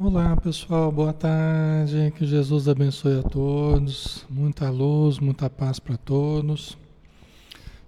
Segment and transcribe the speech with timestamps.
[0.00, 2.12] Olá pessoal, boa tarde.
[2.16, 4.24] Que Jesus abençoe a todos.
[4.30, 6.78] Muita luz, muita paz para todos.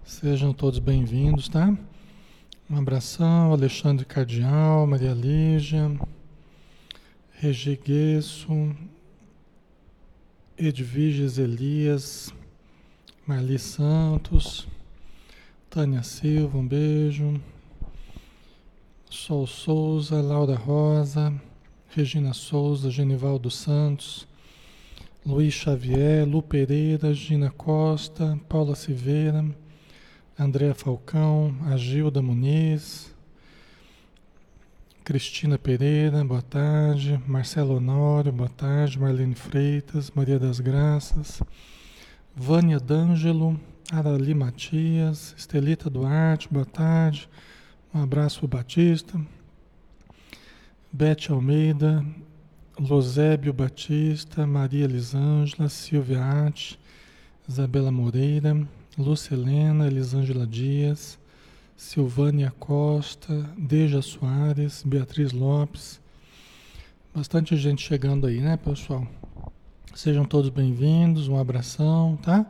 [0.02, 1.72] Sejam todos bem-vindos, tá?
[2.68, 5.88] Um abração, Alexandre Cardial, Maria Lígia,
[7.30, 8.74] Regiguesso,
[10.58, 12.34] Edviges Elias,
[13.24, 14.66] Marli Santos,
[15.70, 17.40] Tânia Silva, um beijo.
[19.08, 21.32] Sol Souza, Laura Rosa,
[21.92, 24.28] Regina Souza, Genivaldo Santos,
[25.26, 29.44] Luiz Xavier, Lu Pereira, Gina Costa, Paula Silveira,
[30.38, 33.12] Andréa Falcão, Agilda Muniz,
[35.02, 41.42] Cristina Pereira, boa tarde, Marcelo Honório, boa tarde, Marlene Freitas, Maria das Graças,
[42.36, 43.60] Vânia D'Angelo,
[43.90, 47.28] Arali Matias, Estelita Duarte, boa tarde,
[47.92, 49.20] um abraço Batista,
[50.92, 52.04] Bete Almeida,
[52.76, 56.80] Losébio Batista, Maria Elisângela, Silvia Arte,
[57.48, 58.60] Isabela Moreira,
[58.98, 61.16] Lúcia Helena, Elisângela Dias,
[61.76, 66.00] Silvânia Costa, Deja Soares, Beatriz Lopes.
[67.14, 69.06] Bastante gente chegando aí, né, pessoal?
[69.94, 72.44] Sejam todos bem-vindos, um abração, tá?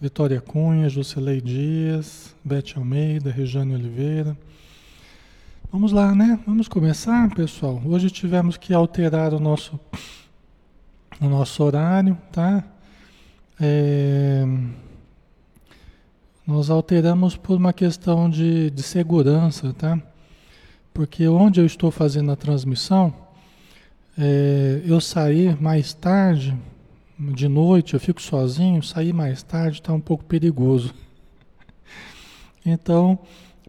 [0.00, 4.34] Vitória Cunha, Juscelei Dias, Bete Almeida, Rejane Oliveira.
[5.70, 6.40] Vamos lá, né?
[6.46, 7.78] Vamos começar, pessoal.
[7.84, 9.78] Hoje tivemos que alterar o nosso,
[11.20, 12.64] o nosso horário, tá?
[13.60, 14.46] É,
[16.46, 20.00] nós alteramos por uma questão de, de segurança, tá?
[20.94, 23.12] Porque onde eu estou fazendo a transmissão,
[24.16, 26.56] é, eu sair mais tarde,
[27.18, 30.94] de noite, eu fico sozinho, sair mais tarde está um pouco perigoso.
[32.66, 33.18] Então,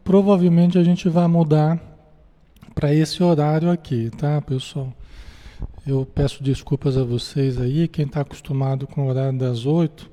[0.04, 1.89] provavelmente a gente vai mudar
[2.80, 4.94] para esse horário aqui, tá, pessoal?
[5.86, 10.10] Eu peço desculpas a vocês aí, quem está acostumado com o horário das oito,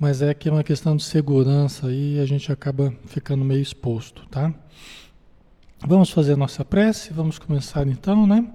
[0.00, 4.26] mas é que é uma questão de segurança aí a gente acaba ficando meio exposto,
[4.30, 4.54] tá?
[5.86, 8.50] Vamos fazer a nossa prece, vamos começar então, né?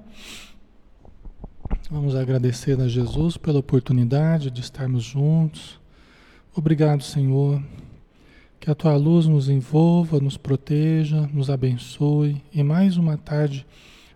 [1.91, 5.79] Vamos agradecer a Jesus pela oportunidade de estarmos juntos.
[6.56, 7.61] Obrigado, Senhor
[8.59, 13.66] que a tua luz nos envolva, nos proteja, nos abençoe e mais uma tarde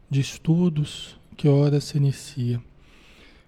[0.09, 2.61] de estudos que hora se inicia.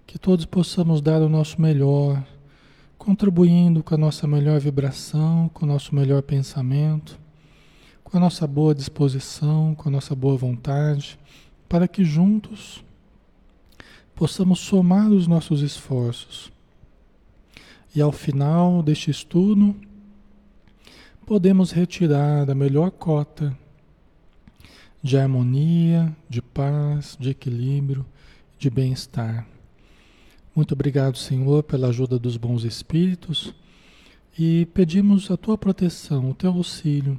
[0.06, 2.24] Que todos possamos dar o nosso melhor,
[2.96, 7.18] contribuindo com a nossa melhor vibração, com o nosso melhor pensamento,
[8.02, 11.18] com a nossa boa disposição, com a nossa boa vontade,
[11.68, 12.82] para que juntos
[14.14, 16.50] possamos somar os nossos esforços.
[17.94, 19.76] E ao final deste estudo,
[21.26, 23.58] podemos retirar a melhor cota
[25.02, 28.06] de harmonia, de paz, de equilíbrio,
[28.56, 29.44] de bem-estar.
[30.54, 33.52] Muito obrigado, Senhor, pela ajuda dos bons espíritos
[34.38, 37.18] e pedimos a tua proteção, o teu auxílio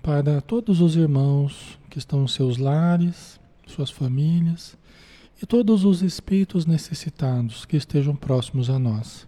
[0.00, 4.78] para todos os irmãos que estão nos seus lares, suas famílias
[5.42, 9.26] e todos os espíritos necessitados que estejam próximos a nós,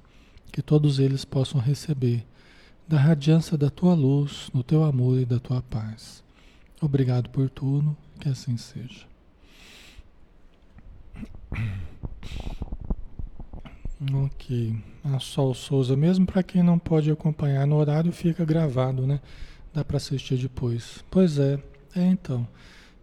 [0.52, 2.24] que todos eles possam receber
[2.86, 6.22] da radiância da tua luz, do teu amor e da tua paz.
[6.80, 9.06] Obrigado por tudo, que assim seja.
[14.12, 14.76] Ok.
[15.02, 19.20] A Sol Souza, mesmo para quem não pode acompanhar no horário, fica gravado, né?
[19.72, 21.04] Dá para assistir depois.
[21.10, 21.58] Pois é,
[21.94, 22.46] é então.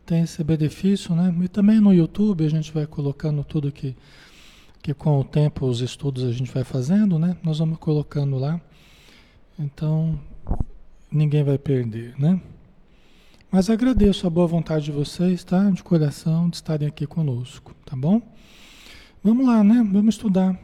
[0.05, 1.33] Tem esse benefício, né?
[1.43, 3.95] E também no YouTube a gente vai colocando tudo que,
[4.81, 7.37] que com o tempo, os estudos a gente vai fazendo, né?
[7.41, 8.61] Nós vamos colocando lá.
[9.57, 10.19] Então,
[11.11, 12.41] ninguém vai perder, né?
[13.51, 15.69] Mas agradeço a boa vontade de vocês, tá?
[15.69, 18.19] De coração, de estarem aqui conosco, tá bom?
[19.23, 19.87] Vamos lá, né?
[19.91, 20.59] Vamos estudar.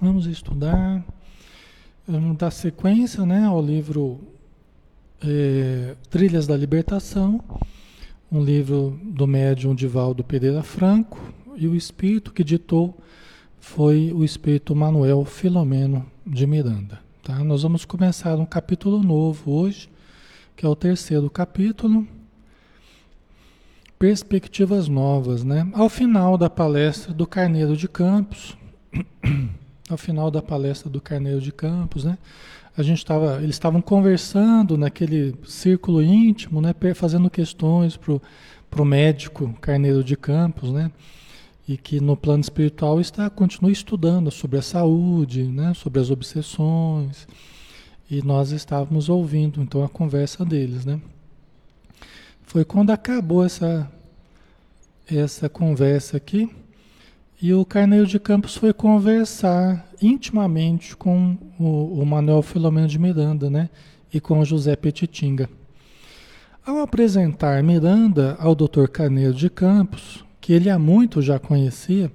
[0.00, 1.04] Vamos estudar.
[2.08, 3.44] Vamos dar sequência, né?
[3.44, 4.18] Ao livro
[5.22, 7.38] é, Trilhas da Libertação,
[8.30, 11.20] um livro do médium Divaldo Pereira Franco,
[11.54, 12.96] e o espírito que ditou
[13.60, 17.01] foi o espírito Manuel Filomeno de Miranda.
[17.22, 17.38] Tá?
[17.44, 19.88] Nós vamos começar um capítulo novo hoje,
[20.56, 22.04] que é o terceiro capítulo.
[23.96, 25.70] Perspectivas novas, né?
[25.72, 28.58] Ao final da palestra do Carneiro de Campos,
[29.88, 32.18] ao final da palestra do Carneiro de Campos, né?
[32.76, 36.74] A gente estava, eles estavam conversando naquele círculo íntimo, né?
[36.92, 40.90] Fazendo questões para o médico Carneiro de Campos, né?
[41.72, 47.26] E que no plano espiritual está continua estudando sobre a saúde, né, sobre as obsessões.
[48.10, 51.00] E nós estávamos ouvindo então a conversa deles, né?
[52.42, 53.90] Foi quando acabou essa
[55.10, 56.50] essa conversa aqui.
[57.40, 63.48] E o Carneiro de Campos foi conversar intimamente com o, o Manuel Filomeno de Miranda,
[63.48, 63.70] né?
[64.12, 65.48] E com o José Petitinga.
[66.66, 68.86] Ao apresentar Miranda ao Dr.
[68.88, 72.12] Carneiro de Campos, que ele há muito já conhecia,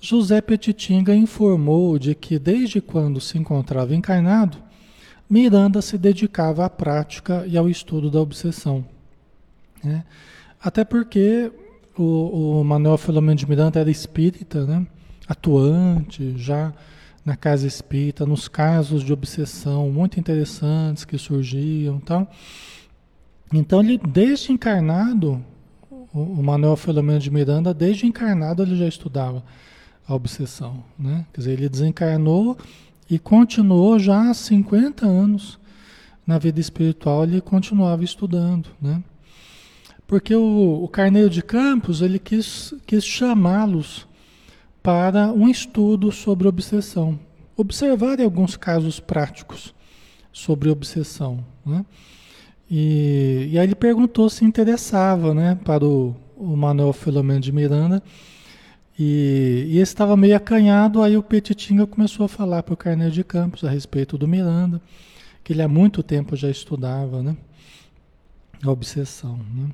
[0.00, 4.56] José Petitinga informou de que desde quando se encontrava encarnado,
[5.28, 8.84] Miranda se dedicava à prática e ao estudo da obsessão.
[9.82, 10.04] Né?
[10.60, 11.52] Até porque
[11.96, 14.86] o, o Manuel Filomeno de Miranda era espírita, né?
[15.28, 16.72] atuante já
[17.24, 22.00] na casa espírita, nos casos de obsessão muito interessantes que surgiam.
[23.52, 25.42] Então ele, desde encarnado,
[26.14, 29.42] o Manuel Filomeno de Miranda, desde encarnado ele já estudava
[30.06, 31.26] a obsessão, né?
[31.32, 32.56] Quer dizer, ele desencarnou
[33.10, 35.58] e continuou já há 50 anos
[36.26, 39.02] na vida espiritual, ele continuava estudando, né?
[40.06, 44.06] Porque o, o Carneiro de Campos, ele quis, quis chamá-los
[44.82, 47.18] para um estudo sobre obsessão.
[47.56, 49.74] Observarem alguns casos práticos
[50.30, 51.44] sobre obsessão.
[51.64, 51.84] Né?
[52.76, 58.02] E, e aí ele perguntou se interessava né, para o, o Manuel Filomeno de Miranda.
[58.98, 63.22] E, e estava meio acanhado, aí o Petitinga começou a falar para o Carneiro de
[63.22, 64.82] Campos a respeito do Miranda,
[65.44, 67.36] que ele há muito tempo já estudava né,
[68.60, 69.38] a obsessão.
[69.54, 69.68] Né?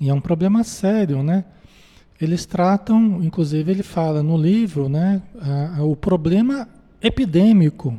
[0.00, 1.44] E é um problema sério, né?
[2.20, 6.68] Eles tratam, inclusive ele fala no livro, né, a, a, o problema
[7.00, 7.96] epidêmico.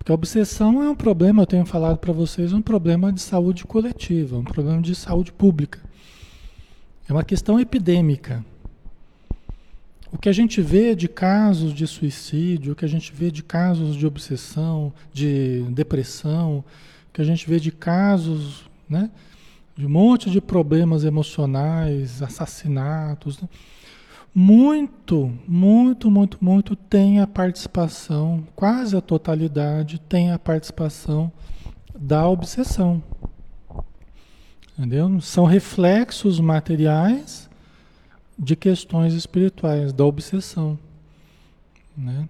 [0.00, 3.66] Porque a obsessão é um problema, eu tenho falado para vocês, um problema de saúde
[3.66, 5.78] coletiva, um problema de saúde pública.
[7.06, 8.42] É uma questão epidêmica.
[10.10, 13.42] O que a gente vê de casos de suicídio, o que a gente vê de
[13.42, 16.64] casos de obsessão, de depressão,
[17.10, 19.10] o que a gente vê de casos, né?
[19.76, 23.38] de um monte de problemas emocionais, assassinatos.
[23.38, 23.48] Né?
[24.34, 31.32] Muito, muito, muito, muito tem a participação, quase a totalidade tem a participação
[31.98, 33.02] da obsessão.
[34.78, 35.20] Entendeu?
[35.20, 37.50] São reflexos materiais
[38.38, 40.78] de questões espirituais, da obsessão.
[41.96, 42.28] Né?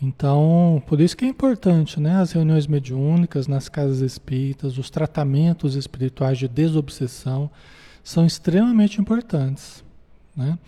[0.00, 2.16] Então, por isso que é importante, né?
[2.16, 7.50] As reuniões mediúnicas nas casas espíritas, os tratamentos espirituais de desobsessão
[8.02, 9.84] são extremamente importantes,
[10.34, 10.58] né?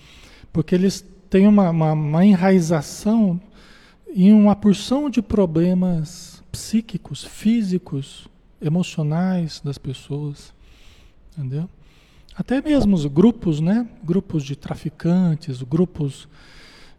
[0.52, 3.40] Porque eles têm uma, uma, uma enraização
[4.14, 8.28] em uma porção de problemas psíquicos, físicos,
[8.60, 10.52] emocionais das pessoas,
[11.36, 11.68] entendeu?
[12.36, 13.86] Até mesmo os grupos, né?
[14.04, 16.28] Grupos de traficantes, grupos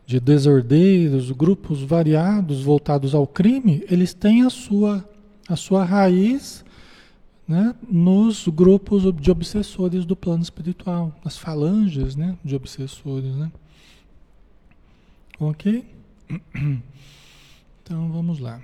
[0.06, 5.08] de desordeiros, grupos variados voltados ao crime, eles têm a sua,
[5.48, 6.64] a sua raiz
[7.48, 13.36] né, nos grupos de obsessores do plano espiritual, as falanges né, de obsessores.
[13.36, 13.52] Né?
[15.40, 15.86] Ok?
[17.84, 18.62] Então vamos lá.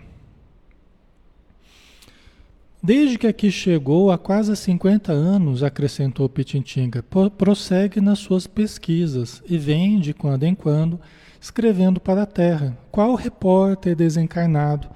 [2.81, 7.03] Desde que aqui chegou há quase 50 anos, acrescentou Pitintinga,
[7.37, 10.97] prossegue nas suas pesquisas e vem, de quando em quando,
[11.41, 14.87] escrevendo para a Terra, qual repórter desencarnado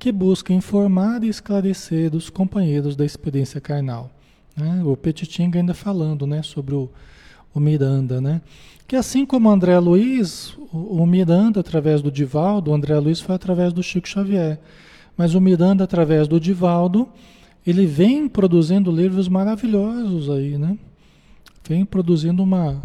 [0.00, 4.10] que busca informar e esclarecer os companheiros da experiência carnal.
[4.56, 4.82] Né?
[4.82, 6.90] O Petitinga ainda falando né, sobre o,
[7.54, 8.40] o Miranda, né?
[8.88, 13.34] que assim como André Luiz, o, o Miranda através do Divaldo, o André Luiz foi
[13.34, 14.58] através do Chico Xavier,
[15.18, 17.06] mas o Miranda através do Divaldo,
[17.66, 20.78] ele vem produzindo livros maravilhosos aí, né?
[21.68, 22.82] Vem produzindo uma,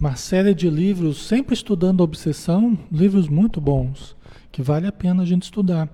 [0.00, 4.16] uma série de livros, sempre estudando obsessão, livros muito bons,
[4.50, 5.90] que vale a pena a gente estudar.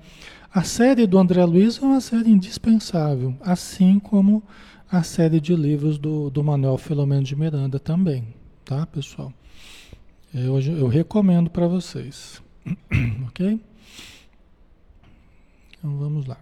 [0.52, 4.42] A série do André Luiz é uma série indispensável, assim como
[4.90, 9.32] a série de livros do, do Manuel Filomeno de Miranda também, tá, pessoal?
[10.34, 12.42] Eu, eu recomendo para vocês,
[13.28, 13.60] ok?
[15.78, 16.36] Então vamos lá.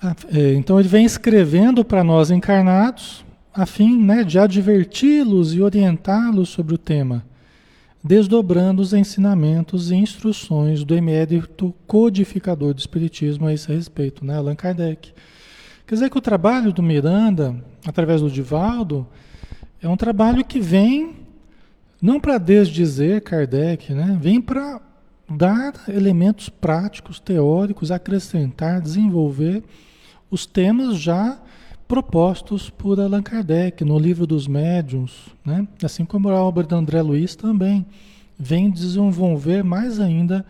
[0.00, 5.60] Ah, é, então ele vem escrevendo para nós encarnados, a fim né, de adverti-los e
[5.60, 7.24] orientá-los sobre o tema,
[8.02, 14.56] desdobrando os ensinamentos e instruções do emérito codificador do Espiritismo a esse respeito, né, Allan
[14.56, 15.12] Kardec.
[15.86, 19.06] Quer dizer que o trabalho do Miranda, através do Divaldo,
[19.80, 21.16] é um trabalho que vem
[22.00, 24.80] não para desdizer Kardec, né, vem para
[25.30, 29.62] dar elementos práticos, teóricos, acrescentar, desenvolver
[30.30, 31.40] os temas já
[31.92, 35.68] propostos por Allan Kardec no livro dos médiuns, né?
[35.82, 37.84] assim como a obra de André Luiz também
[38.38, 40.42] vem desenvolver mais ainda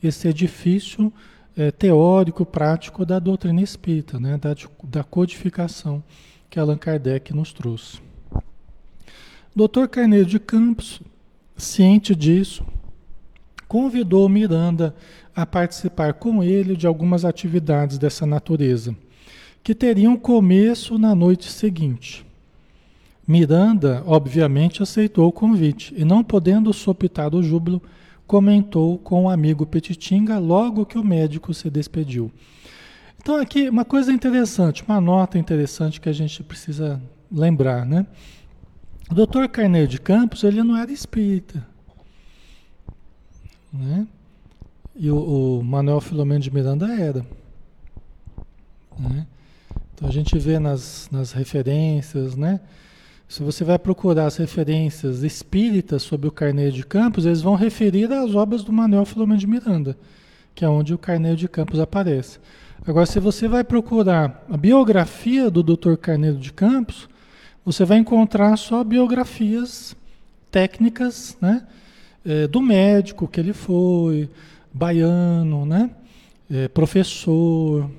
[0.00, 1.12] esse edifício
[1.56, 4.38] é, teórico, prático da doutrina espírita, né?
[4.38, 6.00] da, da codificação
[6.48, 7.98] que Allan Kardec nos trouxe.
[9.52, 9.88] Dr.
[9.90, 11.02] Carneiro de Campos,
[11.56, 12.64] ciente disso,
[13.66, 14.94] convidou Miranda
[15.34, 18.94] a participar com ele de algumas atividades dessa natureza,
[19.64, 22.24] que teriam começo na noite seguinte.
[23.26, 27.80] Miranda, obviamente, aceitou o convite e, não podendo sopitar o júbilo,
[28.26, 32.30] comentou com o amigo Petitinga logo que o médico se despediu.
[33.18, 37.00] Então, aqui, uma coisa interessante, uma nota interessante que a gente precisa
[37.32, 38.06] lembrar, né?
[39.10, 41.66] O doutor Carneiro de Campos, ele não era espírita,
[43.72, 44.06] né?
[44.94, 47.24] E o, o Manuel Filomeno de Miranda era,
[48.98, 49.26] né?
[49.94, 52.60] Então, a gente vê nas, nas referências, né?
[53.28, 58.12] Se você vai procurar as referências espíritas sobre o Carneiro de Campos, eles vão referir
[58.12, 59.96] às obras do Manuel Filomeno de Miranda,
[60.54, 62.38] que é onde o Carneiro de Campos aparece.
[62.86, 65.94] Agora, se você vai procurar a biografia do Dr.
[65.94, 67.08] Carneiro de Campos,
[67.64, 69.96] você vai encontrar só biografias
[70.50, 71.66] técnicas, né?
[72.26, 74.28] É, do médico que ele foi,
[74.72, 75.90] baiano, né?
[76.50, 77.90] É, professor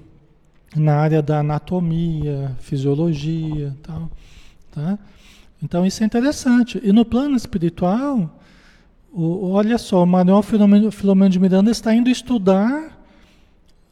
[0.75, 4.09] na área da anatomia, fisiologia, tal,
[4.71, 4.99] tá?
[5.61, 6.79] Então isso é interessante.
[6.83, 8.39] E no plano espiritual,
[9.11, 13.01] o, olha só, o Manuel Filomeno, Filomeno de Miranda está indo estudar,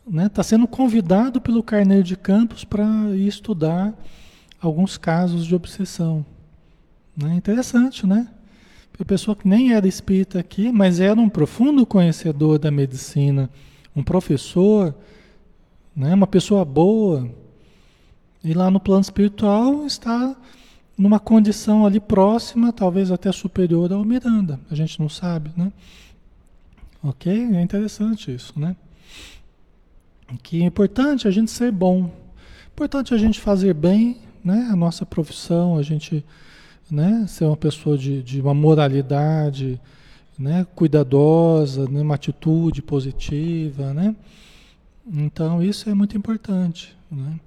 [0.05, 2.85] né, está sendo convidado pelo Carneiro de Campos para
[3.15, 3.93] estudar
[4.61, 6.25] alguns casos de obsessão.
[7.15, 7.35] Né?
[7.35, 8.27] Interessante, né?
[8.99, 13.49] A pessoa que nem era espírita aqui, mas era um profundo conhecedor da medicina,
[13.95, 14.95] um professor,
[15.95, 16.13] né?
[16.13, 17.29] uma pessoa boa,
[18.43, 20.35] e lá no plano espiritual está
[20.97, 24.59] numa condição ali próxima, talvez até superior ao Miranda.
[24.69, 25.71] A gente não sabe, né?
[27.01, 27.31] Ok?
[27.31, 28.75] É interessante isso, né?
[30.41, 32.11] Que é importante a gente ser bom.
[32.71, 34.67] Importante a gente fazer bem, né?
[34.71, 36.23] A nossa profissão, a gente
[36.89, 37.25] né?
[37.27, 39.79] ser uma pessoa de, de uma moralidade
[40.37, 40.65] né?
[40.75, 42.01] cuidadosa, né?
[42.01, 44.15] uma atitude positiva, né?
[45.05, 47.39] Então isso é muito importante, né?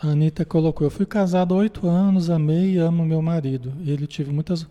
[0.00, 3.72] A Anitta colocou, eu fui casado há oito anos, amei e amo meu marido.
[3.86, 4.66] Ele tive muitas,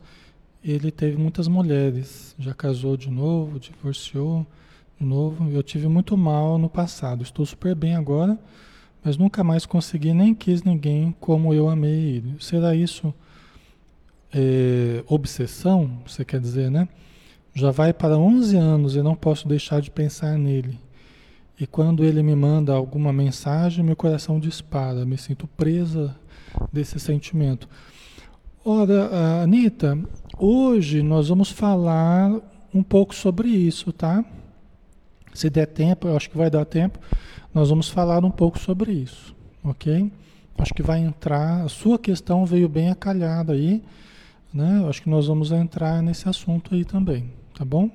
[0.63, 4.45] ele teve muitas mulheres, já casou de novo, divorciou
[4.99, 5.49] de novo.
[5.49, 8.37] Eu tive muito mal no passado, estou super bem agora,
[9.03, 12.35] mas nunca mais consegui nem quis ninguém como eu amei ele.
[12.39, 13.13] Será isso
[14.33, 15.99] é, obsessão?
[16.05, 16.87] Você quer dizer, né?
[17.53, 20.79] Já vai para 11 anos e não posso deixar de pensar nele.
[21.59, 26.15] E quando ele me manda alguma mensagem, meu coração dispara, me sinto presa
[26.71, 27.69] desse sentimento.
[28.65, 29.99] Ora, Anitta,
[30.37, 32.31] hoje nós vamos falar
[32.73, 34.25] um pouco sobre isso, tá?
[35.33, 36.99] Se der tempo, eu acho que vai dar tempo,
[37.53, 40.11] nós vamos falar um pouco sobre isso, ok?
[40.57, 43.83] Acho que vai entrar, a sua questão veio bem acalhada aí,
[44.53, 44.85] né?
[44.87, 47.89] Acho que nós vamos entrar nesse assunto aí também, tá bom?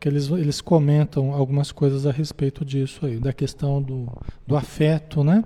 [0.00, 4.10] que eles, eles comentam algumas coisas a respeito disso aí, da questão do,
[4.46, 5.44] do afeto, né?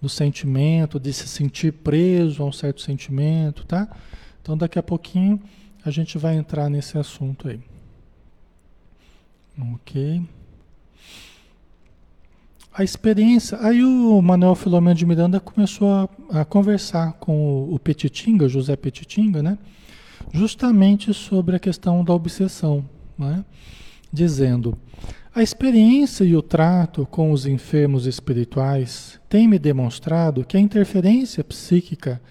[0.00, 3.88] Do sentimento, de se sentir preso a um certo sentimento, tá?
[4.40, 5.42] Então daqui a pouquinho
[5.84, 7.60] a gente vai entrar nesse assunto aí.
[9.74, 10.22] Ok.
[12.78, 13.58] A experiência.
[13.60, 18.76] Aí o Manuel Filomeno de Miranda começou a, a conversar com o, o Petitinga, José
[18.76, 19.58] Petitinga, né?
[20.32, 23.44] Justamente sobre a questão da obsessão, né?
[24.12, 24.78] dizendo:
[25.34, 31.42] A experiência e o trato com os enfermos espirituais têm me demonstrado que a interferência
[31.42, 32.22] psíquica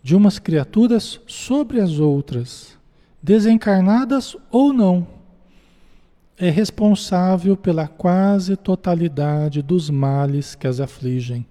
[0.00, 2.78] de umas criaturas sobre as outras,
[3.20, 5.08] desencarnadas ou não,
[6.38, 11.46] é responsável pela quase totalidade dos males que as afligem,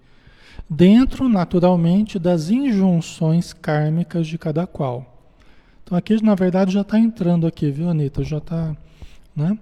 [0.70, 5.30] dentro, naturalmente, das injunções kármicas de cada qual.
[5.84, 8.24] Então aqui, na verdade, já está entrando aqui, viu, Anitta?
[8.24, 8.76] Já está
[9.36, 9.58] né?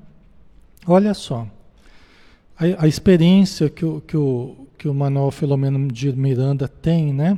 [0.88, 1.48] Olha só,
[2.58, 7.38] a, a experiência que o, que, o, que o Manuel Filomeno de Miranda tem, né?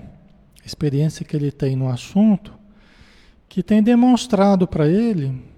[0.64, 2.54] a experiência que ele tem no assunto,
[3.50, 5.51] que tem demonstrado para ele.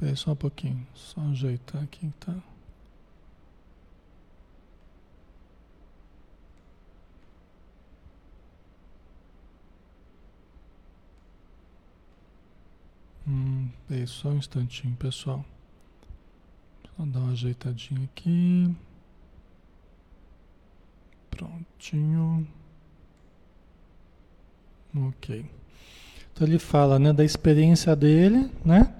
[0.00, 2.34] Espera só um pouquinho, só ajeitar aqui, tá?
[13.28, 13.68] Hum,
[14.06, 15.44] só um instantinho, pessoal.
[16.96, 18.74] Vou dar uma ajeitadinha aqui.
[21.30, 22.48] Prontinho.
[24.96, 25.44] Ok.
[26.32, 28.96] Então ele fala né, da experiência dele, né?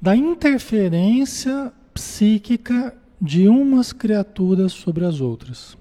[0.00, 5.76] Da interferência psíquica de umas criaturas sobre as outras.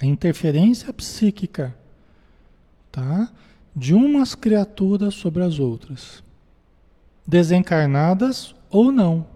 [0.00, 1.74] A interferência psíquica,
[2.90, 3.32] tá?
[3.74, 6.22] De umas criaturas sobre as outras.
[7.26, 9.26] Desencarnadas ou não.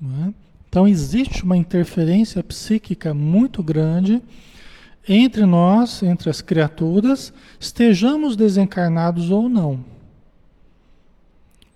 [0.00, 0.34] não é?
[0.68, 4.20] Então existe uma interferência psíquica muito grande
[5.08, 9.95] entre nós, entre as criaturas, estejamos desencarnados ou não.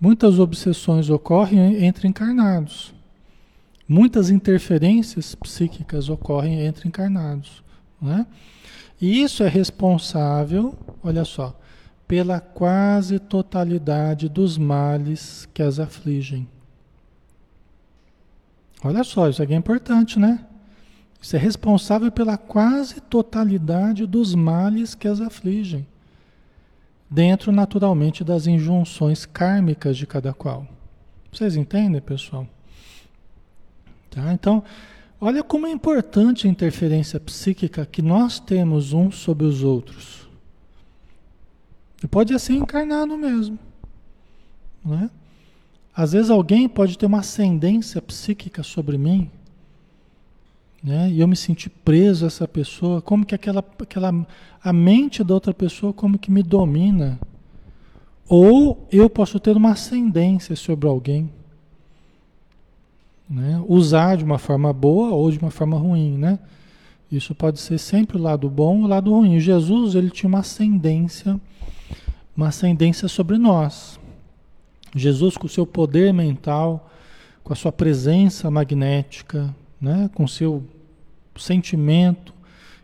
[0.01, 2.91] Muitas obsessões ocorrem entre encarnados.
[3.87, 7.63] Muitas interferências psíquicas ocorrem entre encarnados.
[8.01, 8.25] Né?
[8.99, 11.55] E isso é responsável, olha só,
[12.07, 16.47] pela quase totalidade dos males que as afligem.
[18.83, 20.43] Olha só, isso aqui é importante, né?
[21.21, 25.85] Isso é responsável pela quase totalidade dos males que as afligem.
[27.13, 30.65] Dentro, naturalmente, das injunções kármicas de cada qual.
[31.29, 32.47] Vocês entendem, pessoal?
[34.09, 34.31] Tá?
[34.31, 34.63] Então,
[35.19, 40.29] olha como é importante a interferência psíquica que nós temos uns sobre os outros.
[42.01, 43.59] E pode ser encarnado mesmo.
[44.83, 45.09] Não é?
[45.93, 49.29] Às vezes alguém pode ter uma ascendência psíquica sobre mim,
[50.83, 51.09] né?
[51.11, 54.25] E eu me senti preso a essa pessoa, como que aquela, aquela
[54.63, 57.19] a mente da outra pessoa como que me domina.
[58.27, 61.29] Ou eu posso ter uma ascendência sobre alguém.
[63.29, 63.63] Né?
[63.67, 66.39] Usar de uma forma boa ou de uma forma ruim, né?
[67.11, 69.39] Isso pode ser sempre o lado bom ou o lado ruim.
[69.39, 71.39] Jesus, ele tinha uma ascendência,
[72.35, 73.99] uma ascendência sobre nós.
[74.95, 76.89] Jesus, com o seu poder mental,
[77.43, 80.63] com a sua presença magnética, né, com seu
[81.35, 82.33] sentimento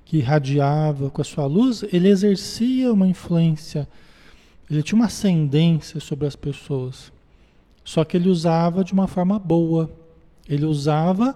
[0.03, 3.87] que irradiava, com a sua luz, ele exercia uma influência,
[4.69, 7.11] ele tinha uma ascendência sobre as pessoas.
[7.83, 9.89] Só que ele usava de uma forma boa.
[10.47, 11.35] Ele usava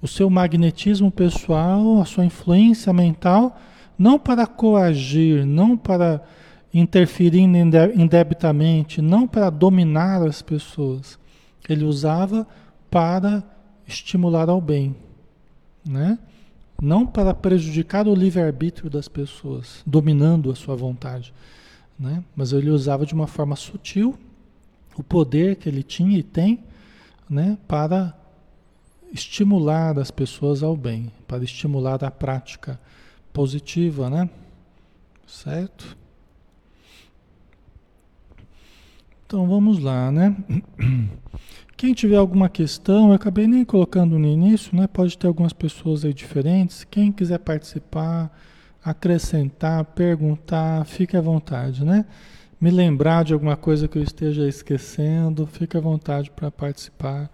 [0.00, 3.60] o seu magnetismo pessoal, a sua influência mental,
[3.98, 6.22] não para coagir, não para
[6.72, 11.18] interferir indebitamente, não para dominar as pessoas.
[11.68, 12.46] Ele usava
[12.90, 13.44] para
[13.86, 14.94] estimular ao bem,
[15.84, 16.18] né?
[16.80, 21.32] Não para prejudicar o livre-arbítrio das pessoas, dominando a sua vontade,
[21.98, 22.24] né?
[22.34, 24.18] Mas ele usava de uma forma sutil
[24.96, 26.64] o poder que ele tinha e tem,
[27.28, 28.14] né, para
[29.12, 32.80] estimular as pessoas ao bem, para estimular a prática
[33.32, 34.28] positiva, né?
[35.26, 35.96] Certo?
[39.26, 40.36] Então vamos lá, né?
[41.82, 44.86] Quem tiver alguma questão, eu acabei nem colocando no início, né?
[44.86, 46.84] Pode ter algumas pessoas aí diferentes.
[46.84, 48.30] Quem quiser participar,
[48.84, 52.04] acrescentar, perguntar, fique à vontade, né?
[52.60, 57.28] Me lembrar de alguma coisa que eu esteja esquecendo, fique à vontade para participar,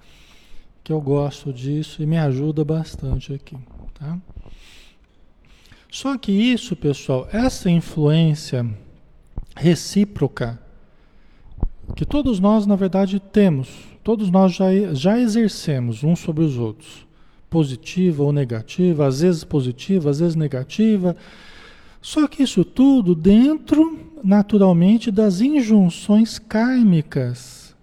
[0.82, 3.58] que eu gosto disso e me ajuda bastante aqui,
[3.98, 4.16] tá?
[5.90, 8.66] Só que isso, pessoal, essa influência
[9.54, 10.58] recíproca
[11.94, 13.68] que todos nós, na verdade, temos,
[14.08, 17.06] todos nós já, já exercemos uns sobre os outros,
[17.50, 21.14] positiva ou negativa, às vezes positiva, às vezes negativa.
[22.00, 27.76] Só que isso tudo dentro, naturalmente, das injunções kármicas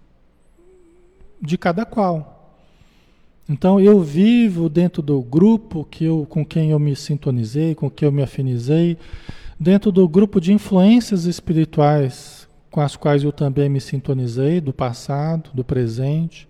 [1.39, 2.57] de cada qual.
[3.47, 8.07] Então eu vivo dentro do grupo que eu, com quem eu me sintonizei, com quem
[8.07, 8.97] eu me afinizei,
[9.59, 12.44] dentro do grupo de influências espirituais
[12.75, 16.45] com as quais eu também me sintonizei do passado, do presente,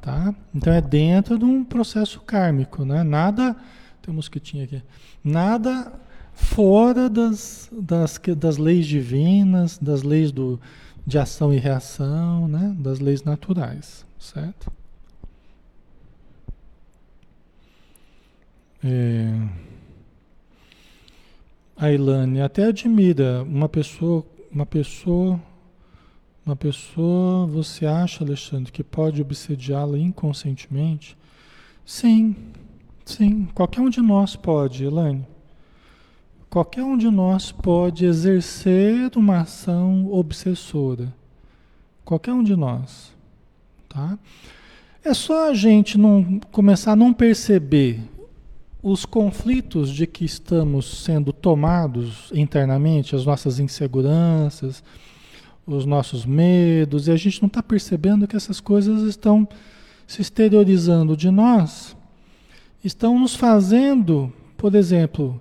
[0.00, 0.32] tá?
[0.54, 3.02] Então é dentro de um processo kármico, né?
[3.02, 3.56] Nada,
[4.00, 4.80] tem um mosquitinho aqui,
[5.24, 5.92] nada
[6.32, 10.60] fora das, das, das leis divinas, das leis do,
[11.04, 12.72] de ação e reação, né?
[12.78, 14.72] Das leis naturais, certo?
[18.84, 19.34] É...
[21.76, 25.40] A Ilane até admira uma pessoa, uma pessoa
[26.46, 31.18] uma pessoa, você acha, Alexandre, que pode obsediá-la inconscientemente?
[31.84, 32.36] Sim,
[33.04, 33.48] sim.
[33.52, 35.26] Qualquer um de nós pode, Elaine.
[36.48, 41.12] Qualquer um de nós pode exercer uma ação obsessora.
[42.04, 43.12] Qualquer um de nós.
[43.88, 44.16] Tá?
[45.04, 48.00] É só a gente não começar a não perceber
[48.80, 54.84] os conflitos de que estamos sendo tomados internamente, as nossas inseguranças,
[55.66, 59.48] os nossos medos, e a gente não está percebendo que essas coisas estão
[60.06, 61.96] se exteriorizando de nós,
[62.84, 65.40] estão nos fazendo, por exemplo,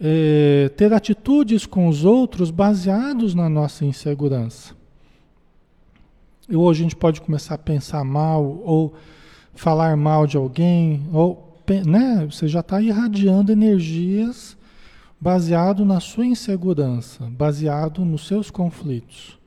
[0.00, 4.74] é, ter atitudes com os outros baseados na nossa insegurança.
[6.52, 8.94] ou a gente pode começar a pensar mal, ou
[9.54, 14.56] falar mal de alguém, ou né, você já está irradiando energias
[15.20, 19.38] baseado na sua insegurança, baseado nos seus conflitos.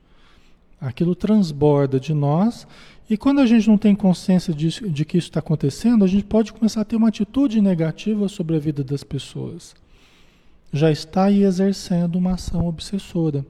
[0.80, 2.66] Aquilo transborda de nós
[3.10, 6.22] e quando a gente não tem consciência de, de que isso está acontecendo, a gente
[6.22, 9.74] pode começar a ter uma atitude negativa sobre a vida das pessoas.
[10.72, 13.44] Já está aí exercendo uma ação obsessora.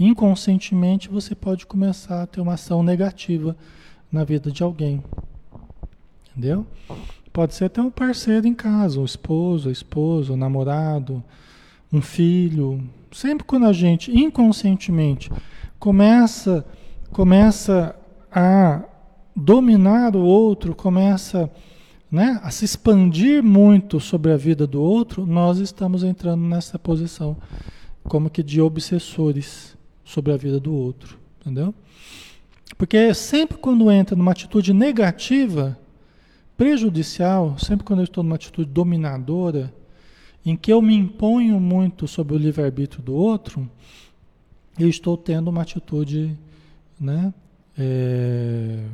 [0.00, 3.54] Inconscientemente você pode começar a ter uma ação negativa
[4.10, 5.04] na vida de alguém.
[6.30, 6.66] Entendeu?
[7.30, 11.22] Pode ser até um parceiro em casa, um esposo, a esposa, um namorado,
[11.92, 12.82] um filho.
[13.12, 15.30] Sempre quando a gente inconscientemente
[15.78, 16.64] começa
[17.10, 17.94] começa
[18.30, 18.82] a
[19.34, 21.50] dominar o outro, começa
[22.10, 27.36] né, a se expandir muito sobre a vida do outro, nós estamos entrando nessa posição
[28.02, 31.74] como que de obsessores sobre a vida do outro, entendeu?
[32.76, 35.78] Porque sempre quando entra numa atitude negativa,
[36.56, 39.72] prejudicial, sempre quando eu estou numa atitude dominadora,
[40.44, 43.68] em que eu me imponho muito sobre o livre-arbítrio do outro,
[44.78, 46.36] eu estou tendo uma atitude
[47.00, 47.32] né,
[47.76, 48.84] é,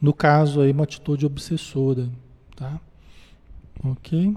[0.00, 2.08] no caso aí, uma atitude obsessora,
[2.54, 2.78] tá?
[3.82, 4.36] Ok?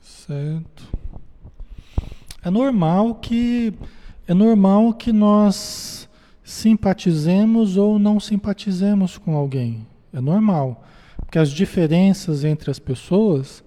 [0.00, 0.88] Certo.
[2.42, 3.72] É normal que
[4.28, 6.08] é normal que nós
[6.44, 9.86] simpatizemos ou não simpatizemos com alguém.
[10.12, 10.84] É normal,
[11.16, 13.64] porque as diferenças entre as pessoas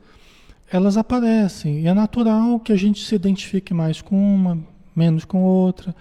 [0.75, 4.57] elas aparecem e é natural que a gente se identifique mais com uma,
[4.95, 5.95] menos com outra.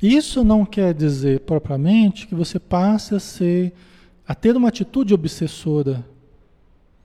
[0.00, 3.72] Isso não quer dizer propriamente que você passe a ser,
[4.26, 6.06] a ter uma atitude obsessora.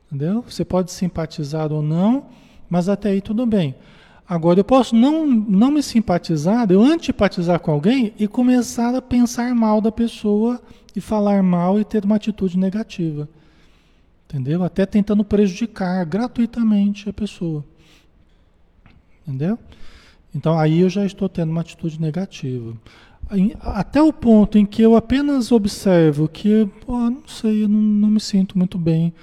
[0.06, 0.43] Entendeu?
[0.47, 2.27] Você pode simpatizar ou não,
[2.69, 3.73] mas até aí tudo bem.
[4.30, 9.56] Agora, eu posso não, não me simpatizar, eu antipatizar com alguém e começar a pensar
[9.56, 10.62] mal da pessoa
[10.95, 13.27] e falar mal e ter uma atitude negativa.
[14.28, 14.62] Entendeu?
[14.63, 17.63] Até tentando prejudicar gratuitamente a pessoa.
[19.26, 19.58] Entendeu?
[20.36, 22.76] Então aí eu já estou tendo uma atitude negativa.
[23.62, 28.10] Até o ponto em que eu apenas observo que, pô, não sei, eu não, não
[28.10, 29.13] me sinto muito bem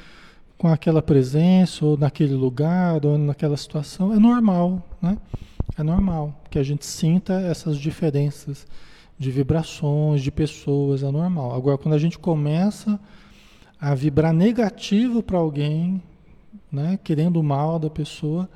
[0.56, 5.18] com aquela presença, ou naquele lugar, ou naquela situação, é normal, né?
[5.76, 8.66] É normal que a gente sinta essas diferenças
[9.18, 11.54] de vibrações, de pessoas, é normal.
[11.54, 12.98] Agora, quando a gente começa
[13.84, 16.02] a vibrar negativo para alguém,
[16.72, 18.48] né, querendo o mal da pessoa,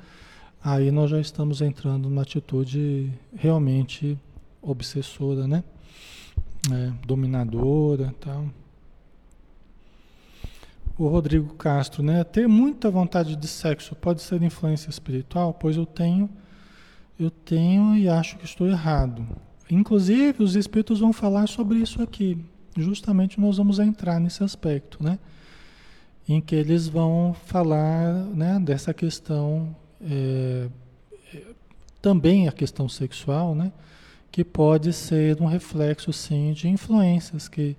[0.59, 4.17] aí nós já estamos entrando numa atitude realmente
[4.59, 5.63] obsessora, né?
[6.71, 8.47] É, dominadora tal.
[10.97, 12.23] O Rodrigo Castro, né?
[12.23, 15.53] Ter muita vontade de sexo pode ser influência espiritual?
[15.53, 16.27] Pois eu tenho,
[17.19, 19.23] eu tenho e acho que estou errado.
[19.69, 22.43] Inclusive, os espíritos vão falar sobre isso aqui.
[22.81, 25.19] Justamente nós vamos entrar nesse aspecto, né?
[26.27, 30.69] Em que eles vão falar né, dessa questão é,
[32.01, 33.71] também a questão sexual, né?
[34.31, 37.75] Que pode ser um reflexo, sim, de influências que,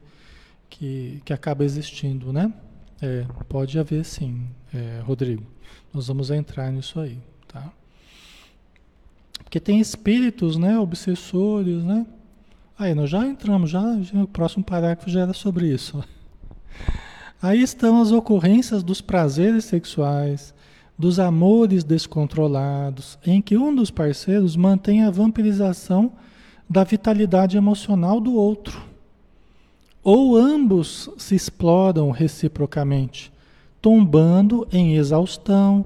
[0.68, 2.52] que, que acaba existindo, né?
[3.00, 5.44] É, pode haver, sim, é, Rodrigo.
[5.92, 7.72] Nós vamos entrar nisso aí, tá?
[9.42, 10.78] Porque tem espíritos, né?
[10.78, 12.06] Obsessores, né?
[12.80, 16.02] Aí, nós já entramos, já, já o próximo parágrafo já era sobre isso.
[17.42, 20.54] Aí estão as ocorrências dos prazeres sexuais,
[20.98, 26.12] dos amores descontrolados, em que um dos parceiros mantém a vampirização
[26.70, 28.82] da vitalidade emocional do outro.
[30.02, 33.30] Ou ambos se exploram reciprocamente,
[33.82, 35.84] tombando em exaustão,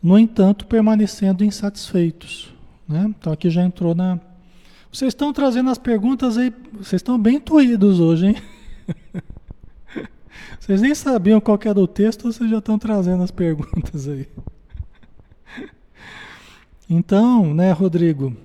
[0.00, 2.54] no entanto, permanecendo insatisfeitos.
[2.88, 3.06] Né?
[3.08, 4.20] Então aqui já entrou na.
[4.92, 8.36] Vocês estão trazendo as perguntas aí, vocês estão bem intuídos hoje, hein?
[10.60, 14.28] Vocês nem sabiam qual era o texto, vocês já estão trazendo as perguntas aí.
[16.88, 18.36] Então, né, Rodrigo,